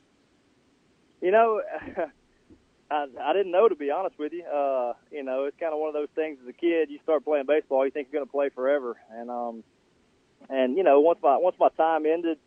[1.20, 1.62] You know,
[2.90, 4.44] I, I didn't know to be honest with you.
[4.44, 6.38] Uh, you know, it's kind of one of those things.
[6.42, 9.30] As a kid, you start playing baseball, you think you're going to play forever, and
[9.30, 9.64] um,
[10.48, 12.38] and you know, once my once my time ended,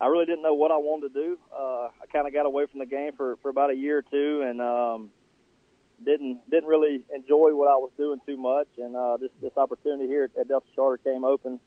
[0.00, 1.38] I really didn't know what I wanted to do.
[1.52, 4.02] Uh, I kind of got away from the game for for about a year or
[4.02, 5.10] two, and um,
[6.04, 8.68] didn't didn't really enjoy what I was doing too much.
[8.78, 11.60] And uh, this this opportunity here at Delta Charter came open,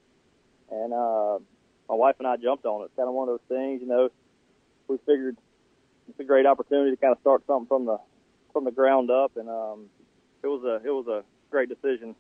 [0.70, 1.40] and uh,
[1.88, 2.86] my wife and I jumped on it.
[2.86, 4.10] It's kind of one of those things, you know.
[4.88, 5.38] We figured
[6.10, 7.98] it's a great opportunity to kind of start something from the
[8.54, 9.86] from the ground up, and um,
[10.44, 12.16] it was a it was a great decision,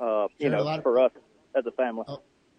[0.00, 1.12] uh, you Sure, a know, lot of- for us
[1.56, 2.04] as a family.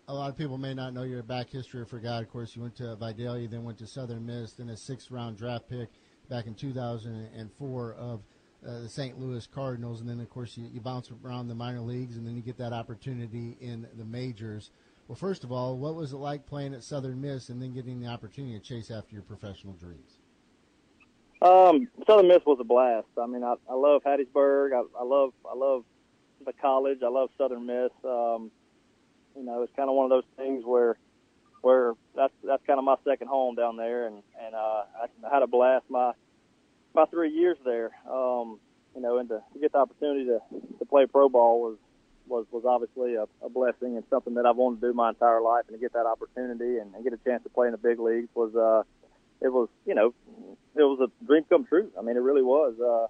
[0.09, 2.21] A lot of people may not know your back history or forgot.
[2.23, 5.37] Of course, you went to Vidalia, then went to Southern Miss, then a sixth round
[5.37, 5.87] draft pick
[6.29, 8.19] back in 2004 of
[8.67, 9.17] uh, the St.
[9.17, 12.35] Louis Cardinals, and then of course you, you bounce around the minor leagues, and then
[12.35, 14.71] you get that opportunity in the majors.
[15.07, 18.01] Well, first of all, what was it like playing at Southern Miss and then getting
[18.01, 20.19] the opportunity to chase after your professional dreams?
[21.43, 23.07] Um, Southern Miss was a blast.
[23.21, 24.71] I mean, I, I love Hattiesburg.
[24.73, 25.83] I, I love I love
[26.45, 26.99] the college.
[27.03, 27.91] I love Southern Miss.
[28.05, 28.49] Um,
[29.35, 30.97] you know, it's kind of one of those things where
[31.61, 35.33] where that's that's kind of my second home down there, and and uh, I, I
[35.33, 36.13] had a blast my
[36.95, 37.91] my three years there.
[38.09, 38.59] Um,
[38.95, 40.39] you know, and to, to get the opportunity to
[40.79, 41.77] to play pro ball was
[42.25, 45.41] was was obviously a, a blessing and something that I've wanted to do my entire
[45.41, 47.77] life, and to get that opportunity and, and get a chance to play in the
[47.77, 48.83] big leagues was uh,
[49.43, 50.13] it was you know
[50.75, 51.91] it was a dream come true.
[51.97, 52.73] I mean, it really was.
[52.79, 53.07] Uh,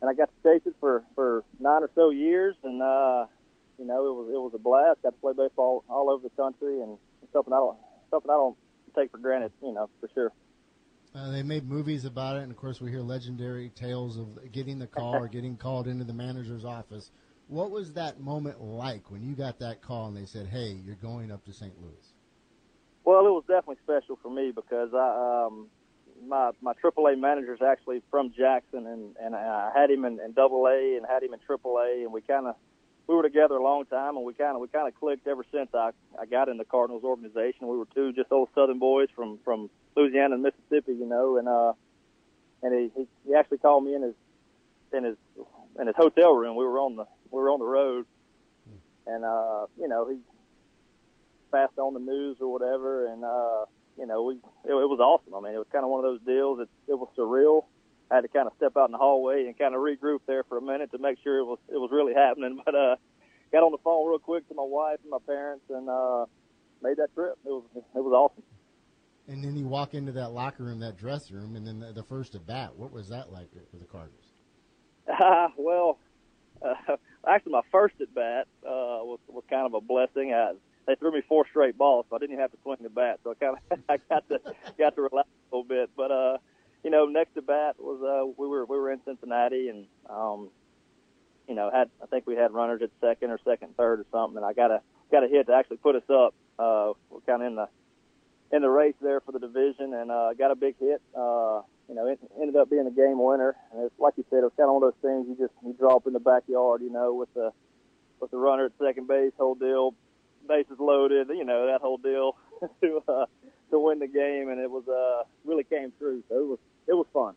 [0.00, 3.26] and I got to chase it for for nine or so years, and uh,
[3.78, 5.02] you know, it was it was a blast.
[5.02, 6.98] Got to play baseball all over the country, and
[7.32, 7.78] something I don't
[8.10, 8.56] something I don't
[8.96, 9.52] take for granted.
[9.62, 10.32] You know, for sure.
[11.14, 14.80] Uh, they made movies about it, and of course, we hear legendary tales of getting
[14.80, 17.10] the call or getting called into the manager's office.
[17.46, 20.96] What was that moment like when you got that call and they said, "Hey, you're
[20.96, 21.80] going up to St.
[21.80, 22.13] Louis"?
[23.04, 25.68] Well, it was definitely special for me because I, um,
[26.26, 30.66] my my AAA manager's actually from Jackson, and and I had him in, in Double
[30.66, 32.56] A and had him in AAA, and we kind of
[33.06, 35.44] we were together a long time, and we kind of we kind of clicked ever
[35.52, 37.68] since I I got in the Cardinals organization.
[37.68, 41.48] We were two just old Southern boys from from Louisiana and Mississippi, you know, and
[41.48, 41.72] uh,
[42.62, 44.14] and he he, he actually called me in his
[44.94, 45.16] in his
[45.78, 46.56] in his hotel room.
[46.56, 48.06] We were on the we were on the road,
[49.06, 50.16] and uh, you know he
[51.54, 53.64] passed on the news or whatever, and uh,
[53.96, 54.34] you know we
[54.64, 55.34] it, it was awesome.
[55.34, 56.58] I mean, it was kind of one of those deals.
[56.60, 57.66] It it was surreal.
[58.10, 60.44] I had to kind of step out in the hallway and kind of regroup there
[60.44, 62.60] for a minute to make sure it was it was really happening.
[62.64, 62.96] But uh,
[63.52, 66.26] got on the phone real quick to my wife and my parents and uh,
[66.82, 67.38] made that trip.
[67.46, 68.42] It was it was awesome.
[69.26, 72.02] And then you walk into that locker room, that dressing room, and then the, the
[72.02, 72.76] first at bat.
[72.76, 74.32] What was that like for the Cardinals?
[75.08, 75.98] Uh, well,
[76.60, 76.96] uh,
[77.28, 80.34] actually, my first at bat uh, was was kind of a blessing.
[80.34, 80.52] I,
[80.86, 83.20] they threw me four straight balls, so I didn't even have to swing the bat.
[83.24, 84.40] So I kind of I got to
[84.78, 85.90] got to relax a little bit.
[85.96, 86.38] But uh,
[86.82, 90.50] you know, next at bat was uh, we were we were in Cincinnati, and um,
[91.48, 94.36] you know, had I think we had runners at second or second, third or something,
[94.36, 94.80] and I got a
[95.10, 96.34] got a hit to actually put us up.
[96.58, 97.68] Uh, we're kind of in the
[98.52, 101.00] in the race there for the division, and uh, got a big hit.
[101.16, 104.38] Uh, you know, it ended up being a game winner, and it's like you said,
[104.38, 106.20] it was kind of one of those things you just you draw up in the
[106.20, 107.52] backyard, you know, with the
[108.20, 109.94] with the runner at second base, whole deal,
[110.46, 112.36] bases loaded, you know, that whole deal
[112.82, 113.26] to uh,
[113.70, 116.22] to win the game, and it was uh really came true.
[116.28, 117.34] So it was it was fun.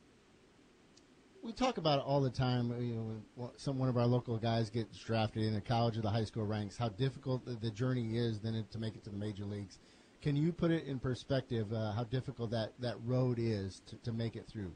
[1.44, 2.70] We talk about it all the time.
[2.82, 6.02] You know, when some one of our local guys gets drafted in the college or
[6.02, 9.10] the high school ranks, how difficult the, the journey is then to make it to
[9.10, 9.80] the major leagues.
[10.22, 14.12] Can you put it in perspective uh, how difficult that, that road is to, to
[14.12, 14.74] make it through?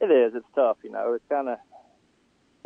[0.00, 0.34] It is.
[0.34, 0.76] It's tough.
[0.82, 1.58] You know, it's kind of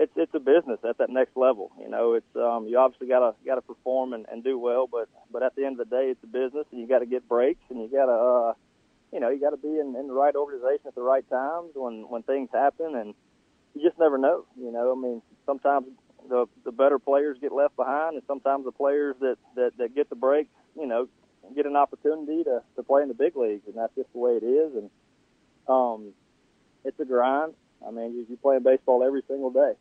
[0.03, 1.70] it's it's a business at that next level.
[1.80, 5.42] You know, it's um, you obviously gotta gotta perform and, and do well, but but
[5.42, 7.62] at the end of the day, it's a business, and you got to get breaks,
[7.70, 8.53] and you gotta uh,
[9.12, 11.70] you know you got to be in, in the right organization at the right times
[11.74, 13.14] when when things happen, and
[13.74, 14.44] you just never know.
[14.59, 15.86] You know, I mean, sometimes
[16.28, 20.11] the the better players get left behind, and sometimes the players that that, that get
[20.11, 21.09] the break, you know,
[21.55, 24.32] get an opportunity to to play in the big leagues, and that's just the way
[24.32, 24.74] it is.
[24.74, 24.90] And
[25.68, 26.12] um,
[26.84, 27.55] it's a grind.
[27.86, 29.72] I mean, you, you playing baseball every single day.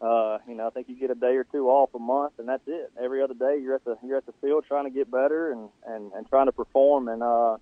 [0.00, 2.48] Uh, you know, I think you get a day or two off a month, and
[2.48, 2.90] that's it.
[3.02, 5.68] Every other day, you're at the you're at the field trying to get better and
[5.86, 7.08] and and trying to perform.
[7.08, 7.58] And uh,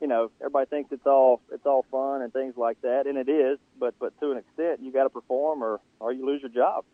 [0.00, 3.28] you know, everybody thinks it's all it's all fun and things like that, and it
[3.28, 3.58] is.
[3.80, 6.84] But but to an extent, you got to perform, or or you lose your job.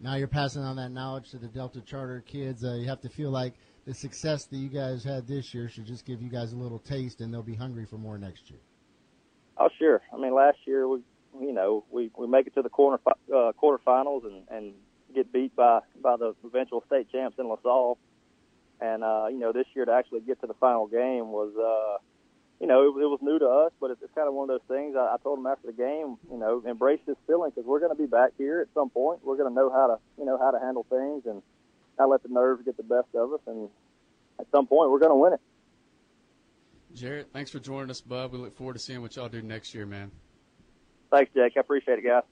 [0.00, 2.64] Now you're passing on that knowledge to the Delta Charter kids.
[2.64, 5.84] Uh, you have to feel like the success that you guys had this year should
[5.84, 8.60] just give you guys a little taste, and they'll be hungry for more next year.
[9.58, 10.00] Oh, sure.
[10.12, 11.00] I mean, last year we,
[11.40, 14.74] you know, we we make it to the quarter uh, quarterfinals and and
[15.14, 17.98] get beat by by the eventual state champs in LaSalle,
[18.80, 21.98] and uh, you know, this year to actually get to the final game was, uh,
[22.60, 24.60] you know, it, it was new to us, but it's, it's kind of one of
[24.60, 24.96] those things.
[24.96, 27.94] I, I told them after the game, you know, embrace this feeling because we're going
[27.94, 29.20] to be back here at some point.
[29.24, 31.42] We're going to know how to, you know, how to handle things and
[31.98, 33.68] not let the nerves get the best of us, and
[34.38, 35.40] at some point we're going to win it.
[36.94, 38.32] Jarrett, thanks for joining us, bud.
[38.32, 40.10] We look forward to seeing what y'all do next year, man.
[41.12, 41.52] Thanks, Jake.
[41.56, 42.22] I appreciate it, guys.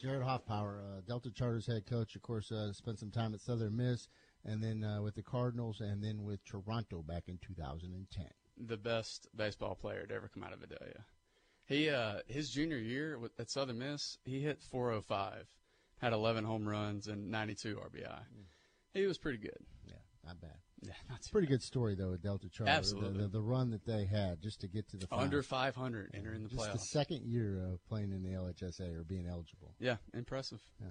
[0.00, 3.76] Jarrett Hoffpauir, uh, Delta Charters head coach, of course, uh, spent some time at Southern
[3.76, 4.08] Miss,
[4.44, 8.26] and then uh, with the Cardinals, and then with Toronto back in 2010.
[8.66, 11.04] The best baseball player to ever come out of Vidalia.
[11.66, 15.46] He uh, his junior year at Southern Miss, he hit 405,
[15.98, 18.08] had 11 home runs and 92 RBI.
[18.08, 18.44] Mm.
[18.94, 19.58] He was pretty good.
[19.86, 20.56] Yeah, not bad.
[20.82, 22.70] Yeah, not too Pretty good story though with Delta Charter.
[22.70, 23.22] The- Absolutely.
[23.22, 25.24] The, the run that they had just to get to the final.
[25.24, 25.74] Under finals.
[25.74, 29.74] 500 entering the just the second year of playing in the LHSA or being eligible.
[29.78, 30.60] Yeah, impressive.
[30.80, 30.88] Yeah.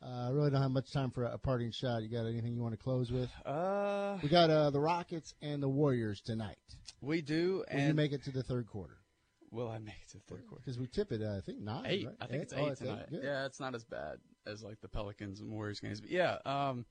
[0.00, 2.02] Uh, I really don't have much time for a, a parting shot.
[2.02, 3.30] You got anything you want to close with?
[3.44, 6.56] Uh, we got uh, the Rockets and the Warriors tonight.
[7.00, 8.98] We do, Will you make it to the third quarter?
[9.50, 10.62] will I make it to the third quarter?
[10.64, 11.84] Because we tip it, uh, I think nine.
[11.86, 12.06] Eight.
[12.06, 12.16] right?
[12.20, 13.06] I think it's Oh, eight tonight.
[13.10, 13.22] Good.
[13.24, 16.00] Yeah, it's not as bad as like the Pelicans and Warriors games.
[16.00, 16.84] But yeah, um,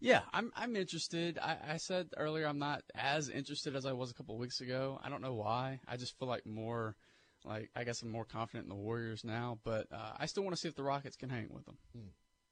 [0.00, 1.38] yeah, I'm I'm interested.
[1.38, 4.98] I, I said earlier I'm not as interested as I was a couple weeks ago.
[5.04, 5.80] I don't know why.
[5.86, 6.96] I just feel like more,
[7.44, 9.58] like I guess I'm more confident in the Warriors now.
[9.64, 11.76] But uh, I still want to see if the Rockets can hang with them.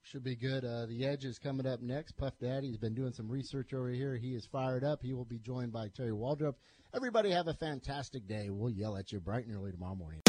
[0.02, 0.64] Should be good.
[0.64, 2.12] Uh, the Edge is coming up next.
[2.16, 4.16] Puff Daddy has been doing some research over here.
[4.16, 5.02] He is fired up.
[5.02, 6.54] He will be joined by Terry Waldrop.
[6.94, 8.48] Everybody have a fantastic day.
[8.48, 10.22] We'll yell at you bright and early tomorrow morning.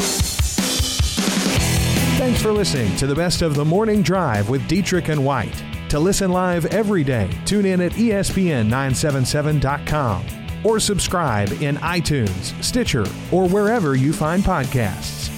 [2.20, 5.64] Thanks for listening to the best of the morning drive with Dietrich and White.
[5.88, 10.26] To listen live every day, tune in at E ESPN977.com
[10.62, 15.29] or subscribe in iTunes, Stitcher, or wherever you find podcasts.